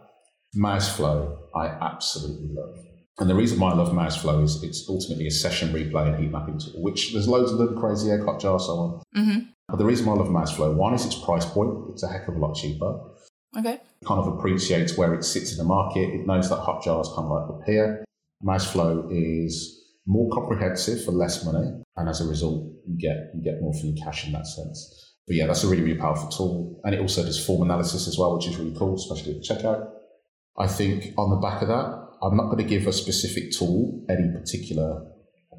Mouseflow, 0.55 1.37
I 1.55 1.67
absolutely 1.67 2.49
love. 2.51 2.75
And 3.19 3.29
the 3.29 3.35
reason 3.35 3.59
why 3.59 3.71
I 3.71 3.75
love 3.75 3.89
Mouseflow 3.89 4.43
is 4.43 4.61
it's 4.63 4.87
ultimately 4.89 5.27
a 5.27 5.31
session 5.31 5.69
replay 5.69 6.07
and 6.07 6.23
heat 6.23 6.31
mapping 6.31 6.59
tool, 6.59 6.81
which 6.81 7.13
there's 7.13 7.27
loads 7.27 7.51
of 7.51 7.57
them, 7.57 7.77
Crazy 7.79 8.11
Egg, 8.11 8.21
Hotjar, 8.21 8.59
so 8.59 8.73
on. 8.73 9.03
Mm-hmm. 9.15 9.39
But 9.67 9.77
the 9.77 9.85
reason 9.85 10.05
why 10.05 10.13
I 10.13 10.17
love 10.17 10.27
Mouseflow, 10.27 10.75
one 10.75 10.93
is 10.93 11.05
its 11.05 11.15
price 11.15 11.45
point. 11.45 11.89
It's 11.91 12.03
a 12.03 12.07
heck 12.07 12.27
of 12.27 12.35
a 12.35 12.39
lot 12.39 12.55
cheaper. 12.55 12.99
Okay. 13.57 13.79
kind 14.05 14.19
of 14.19 14.27
appreciates 14.27 14.97
where 14.97 15.13
it 15.13 15.23
sits 15.23 15.51
in 15.51 15.57
the 15.57 15.63
market. 15.63 16.09
It 16.09 16.25
knows 16.25 16.49
that 16.49 16.59
Hotjar 16.59 17.01
is 17.01 17.09
kind 17.15 17.29
of 17.29 17.49
like 17.49 17.65
peer. 17.65 18.03
Mouseflow 18.43 19.07
is 19.11 19.83
more 20.05 20.29
comprehensive 20.33 21.03
for 21.05 21.11
less 21.11 21.45
money, 21.45 21.83
and 21.95 22.09
as 22.09 22.19
a 22.21 22.27
result, 22.27 22.65
you 22.87 22.97
get 22.97 23.31
you 23.33 23.41
get 23.41 23.61
more 23.61 23.73
for 23.73 23.85
your 23.85 23.95
cash 24.03 24.25
in 24.25 24.33
that 24.33 24.47
sense. 24.47 25.15
But 25.27 25.37
yeah, 25.37 25.47
that's 25.47 25.63
a 25.63 25.67
really 25.67 25.83
really 25.83 25.99
powerful 25.99 26.29
tool, 26.29 26.81
and 26.83 26.93
it 26.93 26.99
also 26.99 27.23
does 27.23 27.43
form 27.43 27.61
analysis 27.61 28.07
as 28.07 28.17
well, 28.17 28.35
which 28.35 28.47
is 28.47 28.57
really 28.57 28.75
cool, 28.77 28.95
especially 28.95 29.37
at 29.37 29.43
checkout. 29.43 29.89
I 30.57 30.67
think 30.67 31.13
on 31.17 31.29
the 31.29 31.37
back 31.37 31.61
of 31.61 31.69
that, 31.69 32.07
I'm 32.21 32.37
not 32.37 32.45
going 32.45 32.57
to 32.57 32.63
give 32.63 32.87
a 32.87 32.93
specific 32.93 33.51
tool 33.51 34.05
any 34.09 34.31
particular. 34.31 35.05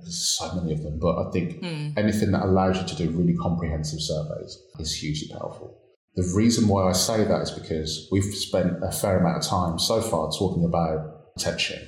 There's 0.02 0.36
so 0.36 0.54
many 0.56 0.74
of 0.74 0.82
them, 0.82 0.98
but 0.98 1.16
I 1.16 1.30
think 1.30 1.62
mm. 1.62 1.96
anything 1.96 2.32
that 2.32 2.42
allows 2.42 2.78
you 2.78 2.86
to 2.86 2.96
do 2.96 3.10
really 3.16 3.34
comprehensive 3.36 4.00
surveys 4.00 4.58
is 4.78 4.94
hugely 4.94 5.28
powerful. 5.32 5.80
The 6.16 6.32
reason 6.34 6.68
why 6.68 6.88
I 6.88 6.92
say 6.92 7.24
that 7.24 7.40
is 7.42 7.50
because 7.50 8.08
we've 8.12 8.24
spent 8.24 8.82
a 8.82 8.92
fair 8.92 9.18
amount 9.18 9.44
of 9.44 9.50
time 9.50 9.78
so 9.78 10.00
far 10.00 10.30
talking 10.30 10.64
about 10.64 11.32
attention 11.36 11.80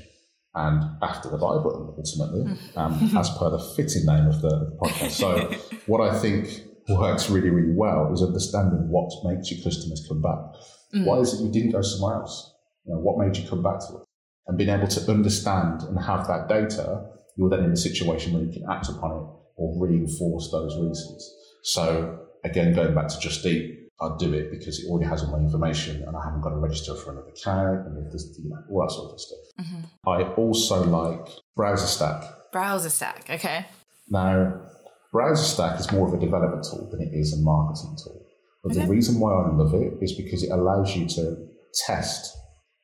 and 0.56 0.82
after 1.02 1.28
the 1.28 1.36
buy 1.36 1.58
button, 1.58 1.92
ultimately, 1.98 2.58
um, 2.76 3.10
as 3.16 3.28
per 3.38 3.50
the 3.50 3.58
fitting 3.76 4.06
name 4.06 4.26
of 4.26 4.40
the, 4.40 4.74
podcast. 4.80 5.10
So, 5.10 5.52
what 5.86 6.00
I 6.00 6.18
think 6.18 6.62
works 6.88 7.28
really, 7.28 7.50
really 7.50 7.74
well 7.74 8.10
is 8.12 8.22
understanding 8.22 8.88
what 8.88 9.12
makes 9.24 9.50
your 9.50 9.62
customers 9.62 10.04
come 10.08 10.22
back. 10.22 10.38
Mm. 10.94 11.04
Why 11.04 11.18
is 11.18 11.34
it 11.34 11.44
you 11.44 11.52
didn't 11.52 11.72
go 11.72 11.82
somewhere 11.82 12.16
else? 12.16 12.54
You 12.86 12.94
know, 12.94 13.00
what 13.00 13.18
made 13.18 13.36
you 13.36 13.46
come 13.46 13.62
back 13.62 13.80
to 13.80 13.96
it? 13.96 14.02
And 14.46 14.56
being 14.56 14.70
able 14.70 14.88
to 14.88 15.10
understand 15.10 15.82
and 15.82 16.02
have 16.02 16.26
that 16.28 16.48
data, 16.48 17.04
you're 17.36 17.50
then 17.50 17.64
in 17.64 17.72
a 17.72 17.76
situation 17.76 18.32
where 18.32 18.42
you 18.42 18.52
can 18.52 18.64
act 18.70 18.88
upon 18.88 19.10
it 19.10 19.26
or 19.56 19.86
reinforce 19.86 20.50
those 20.50 20.74
reasons. 20.76 21.34
So, 21.64 22.18
again, 22.44 22.74
going 22.74 22.94
back 22.94 23.08
to 23.08 23.20
Just 23.20 23.44
Eat, 23.44 23.85
I'd 24.00 24.18
do 24.18 24.32
it 24.34 24.50
because 24.50 24.78
it 24.78 24.88
already 24.88 25.08
has 25.08 25.22
all 25.22 25.32
my 25.32 25.38
information 25.38 26.02
and 26.06 26.14
I 26.16 26.22
haven't 26.24 26.42
got 26.42 26.50
to 26.50 26.56
register 26.56 26.94
for 26.94 27.12
another 27.12 27.30
account 27.30 27.86
and 27.86 27.96
there's, 27.96 28.38
you 28.42 28.50
know, 28.50 28.58
all 28.70 28.82
that 28.82 28.90
sort 28.92 29.12
of 29.12 29.20
stuff. 29.20 29.38
Mm-hmm. 29.60 30.08
I 30.08 30.22
also 30.34 30.84
like 30.84 31.28
BrowserStack. 31.58 32.30
Browser 32.52 32.90
Stack, 32.90 33.26
okay. 33.30 33.66
Now, 34.10 34.60
BrowserStack 35.14 35.80
is 35.80 35.90
more 35.92 36.08
of 36.08 36.14
a 36.14 36.18
development 36.18 36.64
tool 36.70 36.88
than 36.90 37.00
it 37.00 37.10
is 37.12 37.32
a 37.32 37.42
marketing 37.42 37.96
tool. 38.04 38.22
But 38.62 38.72
Okay. 38.72 38.82
the 38.84 38.90
reason 38.90 39.18
why 39.18 39.32
I 39.32 39.50
love 39.54 39.72
it 39.74 39.94
is 40.02 40.12
because 40.12 40.42
it 40.42 40.50
allows 40.50 40.94
you 40.94 41.06
to 41.06 41.36
test 41.86 42.36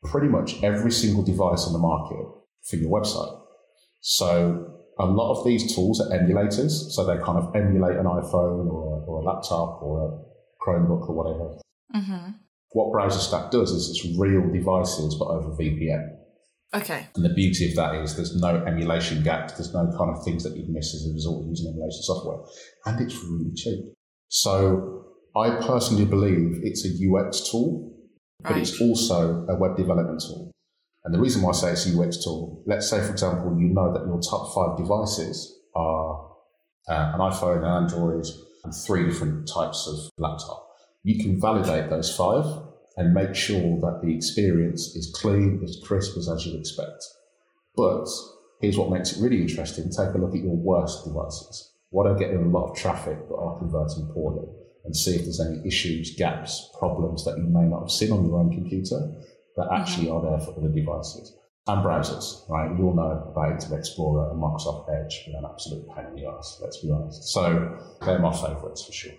pretty 0.05 0.29
much 0.29 0.63
every 0.63 0.91
single 0.93 1.23
device 1.23 1.67
on 1.67 1.73
the 1.73 1.79
market 1.79 2.25
for 2.69 2.77
your 2.77 2.91
website. 2.91 3.39
So 4.01 4.79
a 4.99 5.07
lot 5.07 5.39
of 5.39 5.45
these 5.45 5.75
tools 5.75 6.01
are 6.01 6.09
emulators, 6.17 6.71
so 6.91 7.05
they 7.05 7.23
kind 7.23 7.39
of 7.39 7.55
emulate 7.55 7.97
an 7.97 8.07
iPhone 8.07 8.71
or 8.71 8.93
or 9.07 9.21
a 9.21 9.25
laptop 9.25 9.83
or 9.83 10.01
a 10.07 10.32
Chromebook 10.67 11.09
or 11.09 11.15
whatever. 11.15 11.59
Mm-hmm. 11.95 12.31
What 12.73 12.93
BrowserStack 12.93 13.51
does 13.51 13.71
is 13.71 13.91
it's 13.91 14.19
real 14.19 14.51
devices 14.51 15.15
but 15.19 15.27
over 15.27 15.51
VPN. 15.51 16.17
Okay. 16.75 17.07
And 17.15 17.25
the 17.25 17.35
beauty 17.35 17.69
of 17.69 17.77
that 17.77 17.95
is 17.97 18.17
there's 18.17 18.35
no 18.41 18.65
emulation 18.65 19.23
gaps, 19.23 19.53
there's 19.55 19.75
no 19.75 19.93
kind 19.99 20.17
of 20.17 20.25
things 20.25 20.43
that 20.45 20.57
you'd 20.57 20.71
miss 20.71 20.95
as 20.95 21.07
a 21.11 21.13
result 21.13 21.43
of 21.43 21.49
using 21.51 21.71
emulation 21.71 22.03
software. 22.03 22.39
And 22.87 23.01
it's 23.01 23.23
really 23.25 23.53
cheap. 23.55 23.93
So 24.29 25.05
I 25.37 25.61
personally 25.67 26.07
believe 26.07 26.61
it's 26.63 26.87
a 26.87 26.89
UX 26.89 27.51
tool, 27.51 27.93
but 28.41 28.53
Right. 28.53 28.63
it's 28.63 28.81
also 28.81 29.47
a 29.49 29.57
web 29.59 29.77
development 29.77 30.23
tool. 30.27 30.51
And 31.05 31.13
the 31.13 31.19
reason 31.21 31.43
why 31.43 31.51
I 31.51 31.53
say 31.53 31.73
it's 31.73 31.87
a 31.87 32.01
UX 32.01 32.25
tool, 32.25 32.63
let's 32.67 32.89
say, 32.89 33.01
for 33.01 33.11
example, 33.13 33.57
you 33.59 33.69
know 33.69 33.93
that 33.93 34.07
your 34.07 34.21
top 34.21 34.55
five 34.55 34.79
devices 34.79 35.59
are 35.75 36.31
uh, 36.89 37.13
an 37.15 37.21
iPhone, 37.21 37.59
an 37.59 37.65
Android, 37.65 38.25
and 38.25 38.27
three 38.71 39.05
different 39.05 39.49
types 39.49 39.89
of 39.89 40.11
laptop. 40.19 40.69
You 41.03 41.23
can 41.23 41.41
validate 41.41 41.91
those 41.91 42.15
five 42.15 42.45
and 42.97 43.15
make 43.15 43.35
sure 43.35 43.81
that 43.81 44.01
the 44.03 44.15
experience 44.15 44.95
is 44.95 45.13
clean, 45.15 45.61
as 45.65 45.81
crisp 45.83 46.17
as, 46.17 46.29
as 46.29 46.47
you 46.47 46.59
expect. 46.59 47.03
But 47.75 48.07
here's 48.61 48.79
what 48.79 48.91
makes 48.91 49.13
it 49.13 49.23
really 49.23 49.41
interesting. 49.41 49.91
Take 49.91 50.15
a 50.15 50.19
look 50.19 50.35
at 50.35 50.43
your 50.43 50.57
worst 50.57 51.05
devices. 51.05 51.73
What 51.91 52.07
are 52.07 52.15
getting 52.15 52.37
a 52.37 52.49
lot 52.49 52.71
of 52.71 52.77
traffic 52.77 53.19
but 53.29 53.37
are 53.37 53.59
converting 53.59 54.07
poorly? 54.13 54.47
And 54.85 54.97
see 54.97 55.15
if 55.15 55.23
there's 55.23 55.41
any 55.41 55.67
issues, 55.67 56.15
gaps, 56.17 56.69
problems 56.79 57.25
that 57.25 57.39
you 57.39 57.45
may 57.45 57.69
not 57.69 57.81
have 57.81 57.91
seen 57.91 58.11
on 58.11 58.27
your 58.27 58.39
own 58.39 58.53
computer 58.53 59.13
that 59.57 59.69
actually 59.73 60.07
mm-hmm. 60.07 60.27
are 60.27 60.39
there 60.39 60.47
for 60.47 60.59
other 60.59 60.73
devices. 60.75 61.35
And 61.69 61.85
browsers, 61.85 62.49
right? 62.51 62.77
We 62.77 62.83
all 62.83 62.95
know 62.95 63.31
about 63.31 63.53
Internet 63.53 63.79
Explorer 63.79 64.31
and 64.31 64.43
Microsoft 64.43 64.89
Edge 64.91 65.23
being 65.25 65.39
an 65.39 65.45
absolute 65.49 65.87
pain 65.95 66.07
in 66.07 66.17
the 66.17 66.27
ass, 66.27 66.59
let's 66.61 66.79
be 66.79 66.91
honest. 66.91 67.23
So 67.33 67.79
they're 68.05 68.19
my 68.19 68.33
favourites 68.33 68.85
for 68.85 68.93
sure. 68.93 69.13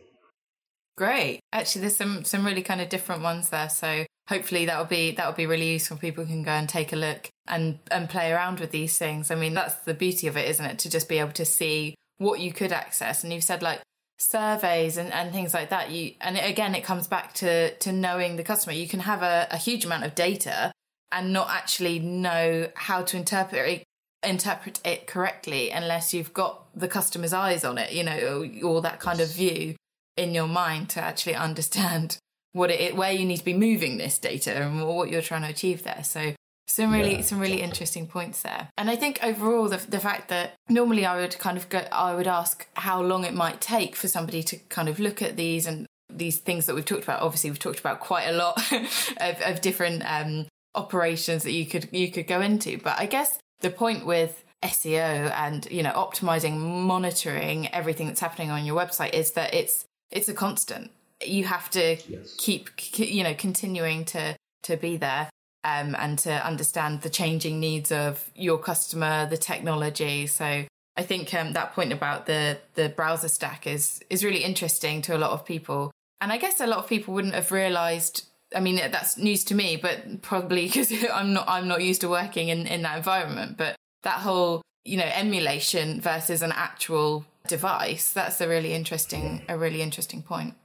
Great. 0.98 1.40
Actually, 1.54 1.82
there's 1.82 1.96
some 1.96 2.26
some 2.26 2.46
really 2.46 2.62
kind 2.62 2.82
of 2.82 2.90
different 2.90 3.24
ones 3.24 3.50
there. 3.50 3.70
So 3.70 4.06
hopefully 4.28 4.66
that'll 4.66 4.86
be 4.86 5.12
that'll 5.12 5.34
be 5.34 5.46
really 5.46 5.72
useful. 5.72 5.98
People 5.98 6.26
can 6.26 6.44
go 6.44 6.52
and 6.52 6.68
take 6.68 6.94
a 6.94 6.98
look 6.98 7.30
and 7.48 7.80
and 7.90 8.10
play 8.10 8.32
around 8.32 8.60
with 8.60 8.72
these 8.72 8.98
things. 8.98 9.32
I 9.32 9.36
mean, 9.36 9.54
that's 9.54 9.76
the 9.86 9.94
beauty 9.94 10.28
of 10.28 10.38
it, 10.38 10.50
isn't 10.50 10.66
it? 10.66 10.80
To 10.80 10.90
just 10.90 11.10
be 11.10 11.20
able 11.20 11.32
to 11.32 11.46
see 11.46 11.96
what 12.18 12.42
you 12.42 12.54
could 12.54 12.72
access. 12.72 13.24
And 13.24 13.34
you've 13.34 13.44
said 13.44 13.64
like 13.64 13.82
surveys 14.20 14.98
and, 14.98 15.12
and 15.12 15.32
things 15.32 15.54
like 15.54 15.70
that. 15.70 15.92
You 15.92 16.12
and 16.22 16.38
again, 16.38 16.76
it 16.76 16.84
comes 16.84 17.08
back 17.08 17.34
to 17.36 17.74
to 17.76 17.92
knowing 17.92 18.36
the 18.36 18.44
customer. 18.44 18.74
You 18.74 18.88
can 18.88 19.00
have 19.00 19.24
a, 19.24 19.48
a 19.50 19.58
huge 19.58 19.86
amount 19.86 20.04
of 20.04 20.14
data 20.14 20.74
and 21.14 21.32
not 21.32 21.50
actually 21.50 22.00
know 22.00 22.68
how 22.76 23.02
to 23.04 23.16
interpret 23.16 23.68
it 23.70 23.84
interpret 24.24 24.80
it 24.86 25.08
correctly 25.08 25.70
unless 25.70 26.14
you've 26.14 26.34
got 26.34 26.66
the 26.76 26.88
customer's 26.88 27.34
eyes 27.34 27.64
on 27.64 27.78
it, 27.78 27.92
you 27.92 28.04
know, 28.04 28.48
or, 28.64 28.68
or 28.68 28.82
that 28.82 29.00
kind 29.00 29.20
of 29.20 29.32
view 29.32 29.76
in 30.18 30.34
your 30.34 30.48
mind 30.48 30.90
to 30.90 31.02
actually 31.02 31.36
understand 31.36 32.18
what 32.54 32.70
it 32.70 32.96
where 32.96 33.12
you 33.12 33.26
need 33.26 33.38
to 33.38 33.46
be 33.46 33.54
moving 33.54 33.98
this 33.98 34.20
data 34.20 34.52
and 34.52 34.88
what 34.88 35.10
you're 35.10 35.22
trying 35.22 35.42
to 35.42 35.50
achieve 35.50 35.84
there. 35.84 36.04
So 36.04 36.34
some 36.68 36.92
really 36.92 37.16
Yeah, 37.16 37.22
some 37.22 37.40
really 37.40 37.62
interesting 37.62 38.08
points 38.08 38.42
there. 38.42 38.70
And 38.78 38.90
I 38.90 38.96
think 38.96 39.20
overall 39.24 39.68
the 39.68 39.78
the 39.78 40.00
fact 40.00 40.30
that 40.30 40.54
normally 40.70 41.06
I 41.06 41.18
would 41.18 41.38
kind 41.40 41.58
of 41.58 41.68
go 41.70 41.80
I 41.92 42.16
would 42.16 42.28
ask 42.28 42.68
how 42.76 43.02
long 43.02 43.26
it 43.26 43.34
might 43.34 43.60
take 43.60 43.96
for 43.96 44.08
somebody 44.08 44.44
to 44.44 44.58
kind 44.70 44.88
of 44.88 45.00
look 45.00 45.22
at 45.22 45.36
these 45.36 45.66
and 45.66 45.86
these 46.10 46.38
things 46.40 46.68
that 46.68 46.76
we've 46.76 46.86
talked 46.86 47.04
about. 47.04 47.22
Obviously 47.22 47.50
we've 47.50 47.60
talked 47.60 47.80
about 47.80 48.00
quite 48.00 48.26
a 48.26 48.34
lot 48.34 48.58
of, 48.72 49.42
of 49.42 49.62
different 49.62 50.04
um 50.06 50.46
operations 50.76 51.44
that 51.44 51.52
you 51.52 51.66
could 51.66 51.90
you 51.92 52.12
could 52.12 52.28
go 52.28 52.42
into. 52.42 52.78
But 52.78 53.00
I 53.00 53.06
guess 53.06 53.40
the 53.62 53.70
point 53.70 54.06
with 54.06 54.44
SEO 54.64 55.32
and 55.36 55.68
you 55.72 55.84
know 55.84 55.92
optimizing 55.92 56.58
monitoring 56.58 57.68
everything 57.74 58.08
that's 58.08 58.20
happening 58.22 58.50
on 58.52 58.66
your 58.66 58.76
website 58.78 59.14
is 59.14 59.32
that 59.32 59.54
it's 59.54 59.86
it's 60.12 60.30
a 60.30 60.34
constant 60.34 60.92
you 61.26 61.46
have 61.46 61.70
to 61.72 61.98
Yes. 62.08 62.36
keep 62.38 62.70
you 62.98 63.24
know 63.24 63.34
continuing 63.34 64.06
to 64.06 64.36
to 64.64 64.78
be 64.78 64.98
there 64.98 65.30
um, 65.66 65.96
and 65.98 66.20
to 66.20 66.32
understand 66.46 67.02
the 67.02 67.10
changing 67.10 67.60
needs 67.60 67.92
of 67.92 68.30
your 68.36 68.58
customer 68.58 69.26
the 69.30 69.38
technology 69.38 70.28
so 70.28 70.66
i 70.98 71.02
think 71.02 71.34
um, 71.34 71.54
that 71.54 71.74
point 71.74 71.92
about 71.94 72.26
the 72.26 72.58
the 72.76 72.90
browser 72.90 73.28
stack 73.30 73.66
is 73.68 74.02
is 74.10 74.24
really 74.24 74.44
interesting 74.44 75.02
to 75.02 75.16
a 75.16 75.20
lot 75.20 75.32
of 75.32 75.46
people 75.46 75.92
and 76.22 76.32
i 76.32 76.38
guess 76.38 76.60
a 76.60 76.68
lot 76.68 76.80
of 76.80 76.88
people 76.88 77.14
wouldn't 77.14 77.34
have 77.36 77.52
realized 77.52 78.28
I 78.56 78.60
mean 78.60 78.76
that's 78.76 79.18
news 79.18 79.44
to 79.46 79.56
me, 79.56 79.78
but 79.78 80.22
probably 80.22 80.66
because 80.68 80.92
I'm 81.12 81.34
not 81.34 81.48
I'm 81.48 81.68
not 81.68 81.84
used 81.84 82.02
to 82.02 82.10
working 82.10 82.50
in, 82.50 82.68
in 82.68 82.82
that 82.84 82.98
environment. 82.98 83.58
But 83.58 83.76
that 84.04 84.20
whole 84.20 84.62
you 84.84 84.98
know 84.98 85.10
emulation 85.14 86.02
versus 86.02 86.42
an 86.42 86.52
actual 86.52 87.26
device 87.48 88.14
that's 88.14 88.40
a 88.40 88.48
really 88.48 88.74
interesting 88.74 89.42
a 89.50 89.58
really 89.58 89.82
interesting 89.82 90.22
point. 90.22 90.56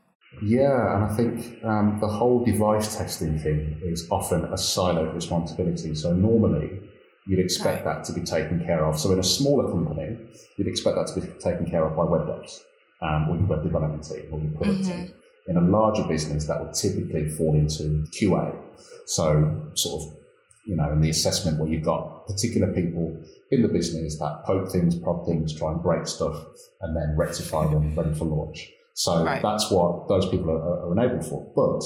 Yeah, 0.43 0.95
and 0.95 1.05
I 1.05 1.17
think 1.17 1.65
um, 1.65 1.99
the 2.01 2.07
whole 2.07 2.45
device 2.45 2.97
testing 2.97 3.39
thing 3.39 3.81
is 3.83 4.07
often 4.11 4.45
a 4.45 4.55
siloed 4.55 5.15
responsibility. 5.15 5.95
So 5.95 6.13
normally 6.13 6.81
you'd 7.27 7.41
expect 7.41 7.85
right. 7.85 7.97
that 7.97 8.05
to 8.05 8.13
be 8.13 8.21
taken 8.21 8.65
care 8.65 8.85
of. 8.85 8.99
So 8.99 9.11
in 9.13 9.19
a 9.19 9.25
smaller 9.25 9.71
company, 9.71 10.19
you'd 10.57 10.69
expect 10.69 10.97
that 10.97 11.07
to 11.15 11.21
be 11.21 11.27
taken 11.39 11.69
care 11.71 11.85
of 11.85 11.97
by 11.97 12.05
web 12.05 12.27
devs 12.27 12.61
um, 13.03 13.29
or 13.31 13.37
your 13.37 13.47
web 13.47 13.63
development 13.63 14.05
team 14.05 14.27
or 14.31 14.41
your 14.41 14.51
product 14.53 14.81
mm-hmm. 14.81 15.05
team. 15.07 15.15
In 15.49 15.57
a 15.57 15.61
larger 15.61 16.05
business, 16.05 16.47
that 16.47 16.63
would 16.63 16.75
typically 16.75 17.29
fall 17.31 17.55
into 17.55 18.05
QA. 18.13 18.55
So 19.07 19.71
sort 19.75 20.03
of, 20.03 20.19
you 20.67 20.77
know, 20.77 20.93
in 20.93 21.01
the 21.01 21.11
assessment 21.11 21.59
where 21.59 21.69
you've 21.69 21.85
got 21.85 22.27
particular 22.27 22.73
people 22.73 23.23
in 23.51 23.63
the 23.63 23.69
business 23.69 24.19
that 24.19 24.43
poke 24.45 24.71
things, 24.71 24.95
prod 24.97 25.27
things, 25.27 25.59
try 25.59 25.73
and 25.73 25.83
break 25.83 26.07
stuff, 26.07 26.37
and 26.83 26.95
then 26.95 27.17
rectify 27.17 27.67
them 27.67 27.95
ready 27.95 28.15
for 28.15 28.27
launch. 28.27 28.71
So 28.93 29.25
right. 29.25 29.41
that's 29.41 29.71
what 29.71 30.09
those 30.09 30.29
people 30.29 30.51
are, 30.51 30.87
are 30.87 30.93
enabled 30.93 31.25
for. 31.25 31.51
But 31.57 31.83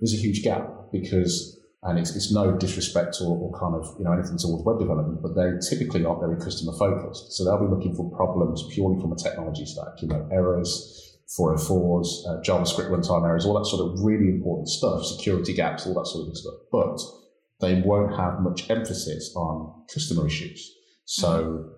there's 0.00 0.14
a 0.14 0.16
huge 0.16 0.42
gap 0.42 0.70
because 0.92 1.60
and 1.84 1.98
it's, 1.98 2.16
it's 2.16 2.32
no 2.32 2.56
disrespect 2.56 3.16
or, 3.20 3.36
or, 3.36 3.58
kind 3.58 3.74
of 3.74 3.94
you 3.98 4.04
know 4.04 4.12
anything 4.12 4.38
towards 4.38 4.64
web 4.64 4.78
development, 4.78 5.20
but 5.20 5.34
they 5.34 5.52
typically 5.68 6.04
aren't 6.04 6.20
very 6.20 6.36
customer 6.40 6.72
focused. 6.78 7.32
So 7.32 7.44
they'll 7.44 7.60
be 7.60 7.68
looking 7.68 7.94
for 7.94 8.10
problems 8.16 8.64
purely 8.72 8.98
from 9.00 9.12
a 9.12 9.16
technology 9.16 9.66
stack, 9.66 10.00
you 10.00 10.08
know, 10.08 10.26
errors, 10.32 11.13
404s, 11.38 12.06
uh, 12.28 12.42
JavaScript 12.42 12.90
runtime 12.90 13.26
errors, 13.26 13.46
all 13.46 13.58
that 13.58 13.66
sort 13.66 13.90
of 13.90 14.04
really 14.04 14.28
important 14.28 14.68
stuff, 14.68 15.04
security 15.04 15.54
gaps, 15.54 15.86
all 15.86 15.94
that 15.94 16.06
sort 16.06 16.28
of 16.28 16.36
stuff. 16.36 16.54
But 16.70 17.00
they 17.60 17.80
won't 17.80 18.16
have 18.16 18.40
much 18.40 18.70
emphasis 18.70 19.32
on 19.36 19.84
customer 19.92 20.26
issues. 20.26 20.70
So, 21.04 21.42
mm-hmm. 21.42 21.68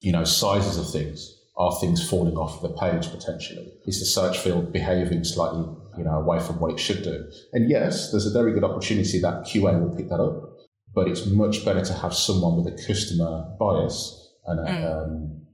you 0.00 0.12
know, 0.12 0.24
sizes 0.24 0.78
of 0.78 0.90
things. 0.90 1.32
Are 1.58 1.74
things 1.80 2.06
falling 2.06 2.36
off 2.36 2.60
the 2.60 2.68
page 2.68 3.10
potentially? 3.10 3.72
Is 3.86 3.98
the 3.98 4.04
search 4.04 4.38
field 4.38 4.74
behaving 4.74 5.24
slightly 5.24 5.64
you 5.96 6.04
know, 6.04 6.12
away 6.12 6.40
from 6.40 6.60
what 6.60 6.72
it 6.72 6.78
should 6.78 7.02
do. 7.02 7.28
And 7.52 7.70
yes, 7.70 8.10
there's 8.10 8.26
a 8.26 8.30
very 8.30 8.52
good 8.52 8.64
opportunity 8.64 9.20
that 9.20 9.44
QA 9.44 9.80
will 9.80 9.94
pick 9.96 10.08
that 10.08 10.20
up, 10.20 10.56
but 10.94 11.08
it's 11.08 11.26
much 11.26 11.64
better 11.64 11.84
to 11.84 11.92
have 11.92 12.14
someone 12.14 12.56
with 12.56 12.72
a 12.72 12.86
customer 12.86 13.44
bias 13.58 14.34
and 14.46 14.60
a, 14.60 14.70
mm. 14.70 15.04
um, 15.04 15.45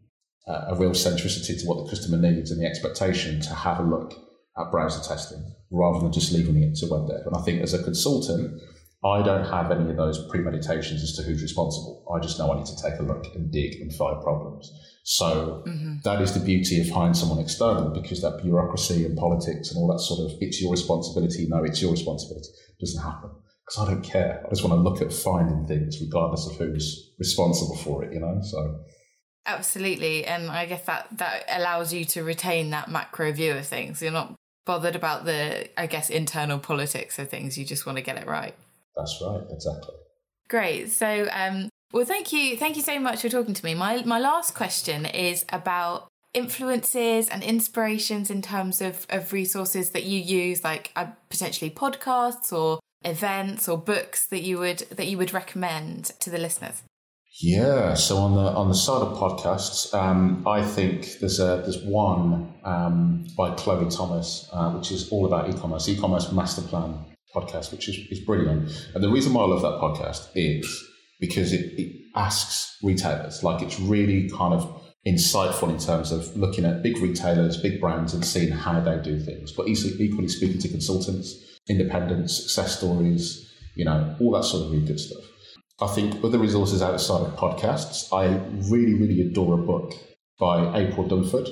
a 0.47 0.75
real 0.77 0.91
centricity 0.91 1.61
to 1.61 1.67
what 1.67 1.85
the 1.85 1.91
customer 1.91 2.19
needs 2.19 2.51
and 2.51 2.61
the 2.61 2.67
expectation 2.67 3.41
to 3.41 3.55
have 3.55 3.79
a 3.79 3.83
look 3.83 4.15
at 4.59 4.71
browser 4.71 5.03
testing 5.07 5.55
rather 5.71 6.01
than 6.01 6.13
just 6.13 6.33
leaving 6.33 6.63
it 6.63 6.75
to 6.77 6.87
web 6.87 7.09
dev. 7.09 7.27
And 7.27 7.37
I 7.37 7.41
think 7.43 7.63
as 7.63 7.75
a 7.75 7.83
consultant, 7.83 8.61
I 9.05 9.23
don't 9.23 9.45
have 9.45 9.73
any 9.73 9.91
of 9.91 9.97
those 9.97 10.29
premeditations 10.29 11.03
as 11.03 11.17
to 11.17 11.23
who's 11.23 11.43
responsible. 11.43 12.05
I 12.15 12.21
just 12.21 12.39
know 12.39 12.53
I 12.53 12.59
need 12.59 12.67
to 12.67 12.83
take 12.83 13.01
a 13.01 13.03
look 13.03 13.27
and 13.35 13.51
dig 13.51 13.81
and 13.81 13.93
find 13.95 14.23
problems. 14.23 14.71
So 15.05 15.65
mm-hmm. 15.67 15.97
that 16.05 16.23
is 16.23 16.35
the 16.35 16.45
beauty 16.45 16.81
of 16.81 16.89
hiring 16.89 17.15
someone 17.15 17.41
external 17.41 17.91
because 17.91 18.23
that 18.23 18.43
bureaucracy 18.43 19.05
and 19.05 19.19
politics 19.19 19.71
and 19.71 19.79
all 19.79 19.89
that 19.93 19.99
sort 19.99 20.31
of 20.31 20.39
it's 20.41 20.61
your 20.61 20.71
responsibility, 20.71 21.47
no, 21.49 21.65
it's 21.65 21.83
your 21.83 21.91
responsibility 21.91 22.49
doesn't 22.79 23.03
happen. 23.03 23.31
Because 23.67 23.89
I 23.89 23.93
don't 23.93 24.03
care. 24.03 24.43
I 24.45 24.51
just 24.51 24.63
want 24.63 24.75
to 24.75 24.89
look 24.89 25.03
at 25.03 25.13
finding 25.13 25.67
things 25.67 26.01
regardless 26.01 26.47
of 26.47 26.57
who's 26.57 27.13
responsible 27.19 27.77
for 27.79 28.05
it, 28.05 28.13
you 28.13 28.21
know? 28.21 28.41
So 28.43 28.85
Absolutely. 29.47 30.25
And 30.25 30.51
I 30.51 30.67
guess 30.67 30.85
that 30.87 31.09
that 31.19 31.45
allows 31.49 31.93
you 31.93 32.05
to 32.07 32.23
retain 32.23 32.71
that 32.71 32.91
macro 32.91 33.33
view 33.33 33.53
of 33.53 33.67
things. 33.67 34.01
You're 34.01 34.13
not 34.13 34.35
bothered 34.65 34.97
about 34.97 35.25
the 35.25 35.69
I 35.79 35.87
guess 35.87 36.11
internal 36.11 36.59
politics 36.59 37.19
of 37.19 37.29
things. 37.29 37.59
You 37.59 37.65
just 37.65 37.85
want 37.87 37.99
to 37.99 38.03
get 38.03 38.17
it 38.17 38.27
right. 38.27 38.55
That's 38.97 39.21
right, 39.25 39.43
exactly. 39.51 39.95
Great. 40.49 40.91
So, 40.91 41.29
um, 41.33 41.69
well, 41.93 42.05
thank 42.05 42.33
you, 42.33 42.57
thank 42.57 42.77
you 42.77 42.83
so 42.83 43.01
much 43.01 43.23
for 43.23 43.29
talking 43.29 43.55
to 43.55 43.65
me. 43.65 43.75
My 43.75 44.03
my 44.05 44.19
last 44.19 44.55
question 44.55 45.07
is 45.07 45.45
about 45.49 46.09
influences 46.35 47.29
and 47.29 47.43
inspirations 47.43 48.31
in 48.31 48.43
terms 48.43 48.81
of 48.81 49.07
of 49.11 49.33
resources 49.33 49.91
that 49.91 50.05
you 50.05 50.21
use, 50.21 50.63
like 50.63 50.93
uh, 50.95 51.07
potentially 51.31 51.71
podcasts 51.71 52.53
or 52.53 52.81
events 53.05 53.69
or 53.69 53.77
books 53.77 54.27
that 54.27 54.43
you 54.43 54.59
would 54.59 54.79
that 54.91 55.07
you 55.07 55.19
would 55.19 55.33
recommend 55.33 56.05
to 56.21 56.31
the 56.31 56.39
listeners. 56.39 56.83
Yeah, 57.41 57.95
so 57.95 58.19
on 58.19 58.35
the 58.35 58.51
on 58.51 58.69
the 58.69 58.75
side 58.75 59.01
of 59.01 59.17
podcasts, 59.17 59.93
um, 59.95 60.47
I 60.47 60.63
think 60.63 61.19
there's 61.21 61.41
a 61.41 61.63
there's 61.65 61.83
one 61.83 62.55
um, 62.65 63.27
by 63.37 63.55
Chloe 63.55 63.89
Thomas, 63.91 64.49
uh, 64.53 64.71
which 64.73 64.93
is 64.93 65.09
all 65.09 65.25
about 65.25 65.49
e-commerce, 65.49 65.89
e-commerce 65.89 66.31
master 66.31 66.61
plan 66.61 66.95
podcast, 67.35 67.73
which 67.73 67.89
is, 67.89 67.97
is 68.11 68.21
brilliant. 68.21 68.71
And 68.95 69.03
the 69.03 69.09
reason 69.09 69.33
why 69.33 69.45
I 69.45 69.47
love 69.47 69.63
that 69.63 69.81
podcast 69.81 70.29
is 70.35 70.85
because 71.21 71.53
it, 71.55 71.73
it 71.79 71.93
asks 72.15 72.77
retailers, 72.83 73.43
like 73.43 73.63
it's 73.63 73.81
really 73.81 74.29
kind 74.29 74.53
of 74.53 74.83
insightful 75.07 75.71
in 75.71 75.79
terms 75.79 76.13
of 76.13 76.37
looking 76.37 76.65
at 76.67 76.83
big 76.83 76.99
retailers, 76.99 77.57
big 77.57 77.81
brands, 77.81 78.13
and 78.13 78.25
seeing 78.25 78.51
how 78.53 78.79
they 78.81 78.99
do 78.99 79.19
things, 79.19 79.53
but 79.53 79.67
equally 79.67 80.29
speaking 80.29 80.61
to 80.61 80.69
consultants, 80.69 81.35
independents, 81.69 82.37
success 82.37 82.77
stories, 82.77 83.51
you 83.75 83.85
know, 83.85 84.15
all 84.21 84.33
that 84.33 84.45
sort 84.45 84.65
of 84.65 84.71
really 84.71 84.85
good 84.85 85.01
stuff. 85.01 85.25
I 85.83 85.89
think 85.89 86.23
other 86.23 86.39
resources 86.39 86.81
outside 86.81 87.23
of 87.23 87.37
podcasts, 87.37 88.13
I 88.13 88.27
really, 88.71 88.95
really 88.95 89.21
adore 89.23 89.55
a 89.55 89.63
book 89.65 89.95
by 90.39 90.81
April 90.81 91.09
Dunford, 91.09 91.49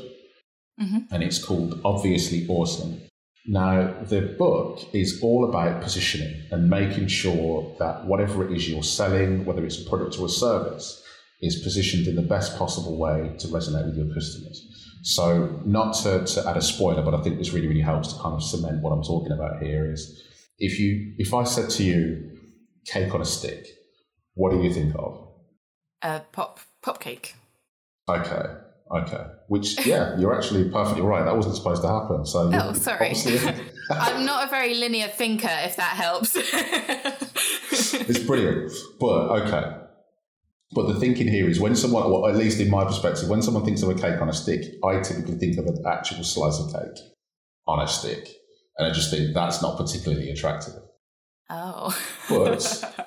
mm-hmm. 0.80 0.98
and 1.10 1.22
it's 1.24 1.44
called 1.44 1.80
Obviously 1.84 2.46
Awesome. 2.48 3.00
Now, 3.46 3.92
the 4.04 4.36
book 4.38 4.84
is 4.92 5.20
all 5.20 5.48
about 5.48 5.82
positioning 5.82 6.46
and 6.52 6.70
making 6.70 7.08
sure 7.08 7.74
that 7.80 8.06
whatever 8.06 8.46
it 8.46 8.56
is 8.56 8.68
you're 8.68 8.84
selling, 8.84 9.44
whether 9.44 9.64
it's 9.64 9.84
a 9.84 9.88
product 9.88 10.16
or 10.20 10.26
a 10.26 10.28
service, 10.28 11.02
is 11.40 11.60
positioned 11.64 12.06
in 12.06 12.14
the 12.14 12.22
best 12.22 12.56
possible 12.56 12.98
way 12.98 13.34
to 13.38 13.48
resonate 13.48 13.86
with 13.86 13.96
your 13.96 14.14
customers. 14.14 14.64
So, 15.02 15.60
not 15.64 15.94
to, 16.02 16.24
to 16.24 16.48
add 16.48 16.56
a 16.56 16.62
spoiler, 16.62 17.02
but 17.02 17.14
I 17.14 17.22
think 17.22 17.38
this 17.38 17.52
really, 17.52 17.66
really 17.66 17.80
helps 17.80 18.12
to 18.12 18.20
kind 18.20 18.34
of 18.34 18.44
cement 18.44 18.80
what 18.80 18.92
I'm 18.92 19.02
talking 19.02 19.32
about 19.32 19.60
here 19.60 19.90
is 19.90 20.22
if 20.58 20.78
you 20.78 21.14
if 21.18 21.34
I 21.34 21.42
said 21.42 21.70
to 21.70 21.82
you 21.82 22.30
cake 22.86 23.12
on 23.12 23.22
a 23.22 23.24
stick, 23.24 23.66
what 24.34 24.52
do 24.52 24.62
you 24.62 24.72
think 24.72 24.94
of? 24.96 25.28
Uh, 26.02 26.20
pop 26.32 26.60
pop 26.82 27.00
cake. 27.00 27.34
Okay. 28.08 28.42
Okay. 28.90 29.24
Which, 29.48 29.86
yeah, 29.86 30.16
you're 30.18 30.36
actually 30.36 30.68
perfectly 30.68 31.02
right. 31.02 31.24
That 31.24 31.36
wasn't 31.36 31.56
supposed 31.56 31.82
to 31.82 31.88
happen. 31.88 32.26
So, 32.26 32.50
oh, 32.52 32.72
sorry. 32.72 33.12
I'm 33.90 34.24
not 34.24 34.46
a 34.46 34.50
very 34.50 34.74
linear 34.74 35.08
thinker, 35.08 35.48
if 35.48 35.76
that 35.76 35.96
helps. 35.96 36.32
it's 38.08 38.18
brilliant. 38.20 38.72
But, 38.98 39.42
okay. 39.42 39.76
But 40.72 40.88
the 40.88 41.00
thinking 41.00 41.28
here 41.28 41.48
is 41.48 41.60
when 41.60 41.74
someone, 41.74 42.08
well, 42.10 42.28
at 42.28 42.36
least 42.36 42.60
in 42.60 42.70
my 42.70 42.84
perspective, 42.84 43.28
when 43.28 43.42
someone 43.42 43.64
thinks 43.64 43.82
of 43.82 43.90
a 43.90 43.94
cake 43.94 44.20
on 44.20 44.28
a 44.28 44.32
stick, 44.32 44.64
I 44.84 45.00
typically 45.00 45.36
think 45.36 45.58
of 45.58 45.66
an 45.66 45.84
actual 45.86 46.22
slice 46.22 46.60
of 46.60 46.72
cake 46.72 47.02
on 47.66 47.80
a 47.80 47.88
stick. 47.88 48.28
And 48.78 48.88
I 48.88 48.92
just 48.92 49.10
think 49.10 49.34
that's 49.34 49.62
not 49.62 49.76
particularly 49.76 50.30
attractive. 50.30 50.74
Oh. 51.50 51.96
but 52.28 52.60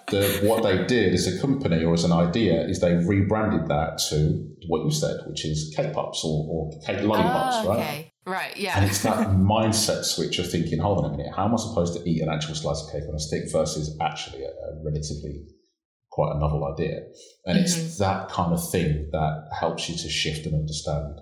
the, 0.10 0.42
what 0.44 0.64
they 0.64 0.86
did 0.86 1.14
as 1.14 1.28
a 1.28 1.40
company 1.40 1.84
or 1.84 1.94
as 1.94 2.04
an 2.04 2.12
idea 2.12 2.68
is 2.68 2.82
they 2.82 2.94
rebranded 2.94 3.70
that 3.70 4.00
to 4.10 4.46
what 4.68 4.84
you 4.84 4.92
said, 4.92 5.22
which 5.28 5.46
is 5.46 5.74
cake 5.76 5.94
pops 5.94 6.24
or, 6.24 6.46
or 6.50 6.82
cake 6.86 7.04
lollipops, 7.04 7.56
oh, 7.66 7.72
okay. 7.72 7.82
right? 7.82 8.12
Right, 8.26 8.58
yeah. 8.58 8.78
And 8.78 8.86
it's 8.86 9.04
that 9.04 9.28
mindset 9.30 10.04
switch 10.04 10.40
of 10.40 10.50
thinking, 10.50 10.80
hold 10.80 11.04
on 11.04 11.14
a 11.14 11.18
minute, 11.18 11.34
how 11.34 11.46
am 11.46 11.54
I 11.54 11.58
supposed 11.58 11.94
to 11.96 12.10
eat 12.10 12.22
an 12.22 12.30
actual 12.30 12.56
slice 12.56 12.84
of 12.86 12.92
cake 12.92 13.08
on 13.08 13.16
a 13.16 13.20
stick 13.20 13.52
versus 13.52 13.98
actually 14.02 14.44
a, 14.44 14.50
a 14.50 14.84
relatively 14.84 15.46
quite 16.12 16.36
a 16.36 16.40
novel 16.40 16.66
idea? 16.66 17.00
And 17.46 17.58
mm-hmm. 17.58 17.66
it's 17.66 17.98
that 17.98 18.30
kind 18.30 18.54
of 18.54 18.70
thing 18.72 19.10
that 19.12 19.50
helps 19.58 19.90
you 19.90 19.96
to 19.96 20.10
shift 20.10 20.46
and 20.46 20.56
understand 20.56 21.20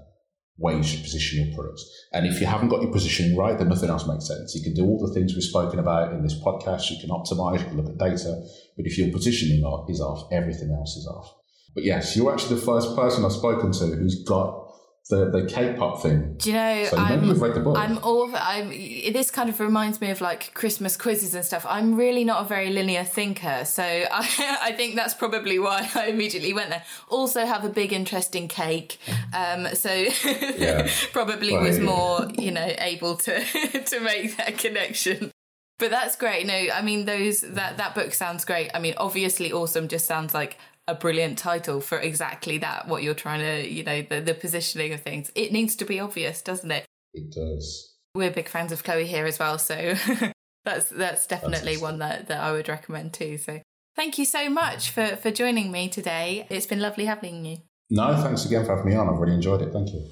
where 0.62 0.76
you 0.76 0.84
should 0.84 1.02
position 1.02 1.44
your 1.44 1.56
products. 1.56 1.84
And 2.14 2.28
if 2.28 2.40
you 2.40 2.46
haven't 2.46 2.70
got 2.70 2.82
your 2.82 2.92
positioning 2.92 3.36
right, 3.36 3.58
then 3.58 3.68
nothing 3.68 3.90
else 3.90 4.08
makes 4.08 4.28
sense. 4.28 4.54
You 4.56 4.62
can 4.62 4.76
do 4.76 4.86
all 4.86 5.06
the 5.06 5.14
things 5.14 5.34
we've 5.34 5.44
spoken 5.44 5.80
about 5.80 6.14
in 6.14 6.22
this 6.22 6.40
podcast. 6.40 6.92
You 6.92 7.00
can 7.02 7.10
optimize, 7.10 7.60
you 7.60 7.66
can 7.66 7.78
look 7.78 7.90
at 7.90 7.98
data. 7.98 8.42
But 8.78 8.86
if 8.86 8.98
your 8.98 9.12
positioning 9.12 9.64
is 9.90 10.00
off, 10.00 10.32
everything 10.32 10.72
else 10.72 10.96
is 10.96 11.08
off. 11.08 11.36
But 11.74 11.84
yes, 11.84 12.16
you're 12.16 12.32
actually 12.32 12.56
the 12.56 12.66
first 12.66 12.96
person 12.96 13.26
I've 13.26 13.32
spoken 13.32 13.72
to 13.72 13.86
who's 13.88 14.24
got 14.24 14.61
the 15.10 15.30
the 15.30 15.46
cake 15.46 15.78
pop 15.78 16.02
thing. 16.02 16.36
Do 16.38 16.50
you 16.50 16.56
know? 16.56 16.86
So 16.86 16.98
I'm, 16.98 17.24
you've 17.24 17.42
read 17.42 17.56
the 17.56 17.60
book. 17.60 17.78
I'm 17.78 17.98
all. 18.00 18.32
I'm. 18.36 18.70
This 18.70 19.32
kind 19.32 19.50
of 19.50 19.60
reminds 19.60 20.00
me 20.00 20.10
of 20.12 20.22
like 20.22 20.54
Christmas 20.54 20.96
quizzes 20.96 21.34
and 21.34 21.44
stuff. 21.44 21.66
I'm 21.68 21.96
really 21.96 22.24
not 22.24 22.46
a 22.46 22.48
very 22.48 22.70
linear 22.70 23.04
thinker, 23.04 23.66
so 23.66 23.84
I, 23.84 24.58
I 24.62 24.72
think 24.74 24.96
that's 24.96 25.14
probably 25.14 25.60
why 25.60 25.90
I 25.96 26.08
immediately 26.08 26.54
went 26.54 26.70
there. 26.70 26.84
Also, 27.10 27.46
have 27.46 27.66
a 27.66 27.70
big 27.70 27.94
interest 27.94 28.36
in 28.36 28.48
cake, 28.48 28.98
um, 29.34 29.68
so 29.74 29.92
yeah. 30.58 30.90
probably 31.12 31.54
well, 31.54 31.64
was 31.64 31.80
more 31.80 32.28
you 32.38 32.52
know 32.52 32.74
able 32.80 33.16
to 33.18 33.44
to 33.84 34.00
make 34.00 34.38
that 34.38 34.58
connection. 34.58 35.32
But 35.80 35.90
that's 35.90 36.16
great. 36.16 36.46
No, 36.46 36.54
I 36.54 36.84
mean 36.84 37.06
those 37.06 37.42
that 37.42 37.78
that 37.78 37.96
book 37.96 38.14
sounds 38.14 38.46
great. 38.46 38.70
I 38.76 38.80
mean, 38.80 38.94
obviously, 38.98 39.52
awesome. 39.52 39.88
Just 39.88 40.06
sounds 40.06 40.32
like 40.32 40.60
a 40.92 40.96
brilliant 40.96 41.38
title 41.38 41.82
for 41.82 41.98
exactly 41.98 42.58
that 42.60 42.88
what 42.88 43.04
you're 43.04 43.14
trying 43.14 43.40
to 43.40 43.70
you 43.70 43.84
know 43.84 44.02
the, 44.02 44.20
the 44.22 44.34
positioning 44.34 44.94
of 44.94 45.02
things. 45.02 45.32
It 45.36 45.52
needs 45.52 45.76
to 45.78 45.86
be 45.86 46.00
obvious 46.00 46.42
doesn't 46.42 46.72
it? 46.72 46.86
It 47.14 47.32
does. 47.32 47.96
We're 48.14 48.32
big 48.32 48.50
fans 48.50 48.72
of 48.72 48.84
chloe 48.84 49.06
here 49.06 49.26
as 49.26 49.40
well 49.40 49.58
so 49.58 49.96
that's 50.66 50.90
that's 50.90 51.28
definitely 51.28 51.74
that's 51.74 51.82
one 51.82 52.00
that, 52.00 52.28
that 52.28 52.40
i 52.42 52.52
would 52.52 52.70
recommend 52.70 53.14
too. 53.14 53.38
So 53.38 53.62
thank 53.96 54.18
you 54.18 54.26
so 54.26 54.50
much 54.50 54.90
for 54.90 55.16
for 55.16 55.32
joining 55.32 55.72
me 55.72 55.90
today. 55.90 56.46
It's 56.50 56.68
been 56.68 56.82
lovely 56.82 57.06
having 57.06 57.46
you. 57.46 57.58
No 57.90 58.16
thanks 58.22 58.46
again 58.46 58.66
for 58.66 58.76
having 58.76 58.92
me 58.92 58.98
on. 58.98 59.10
I've 59.10 59.20
really 59.20 59.36
enjoyed 59.36 59.62
it. 59.62 59.72
Thank 59.74 59.90
you 59.94 60.08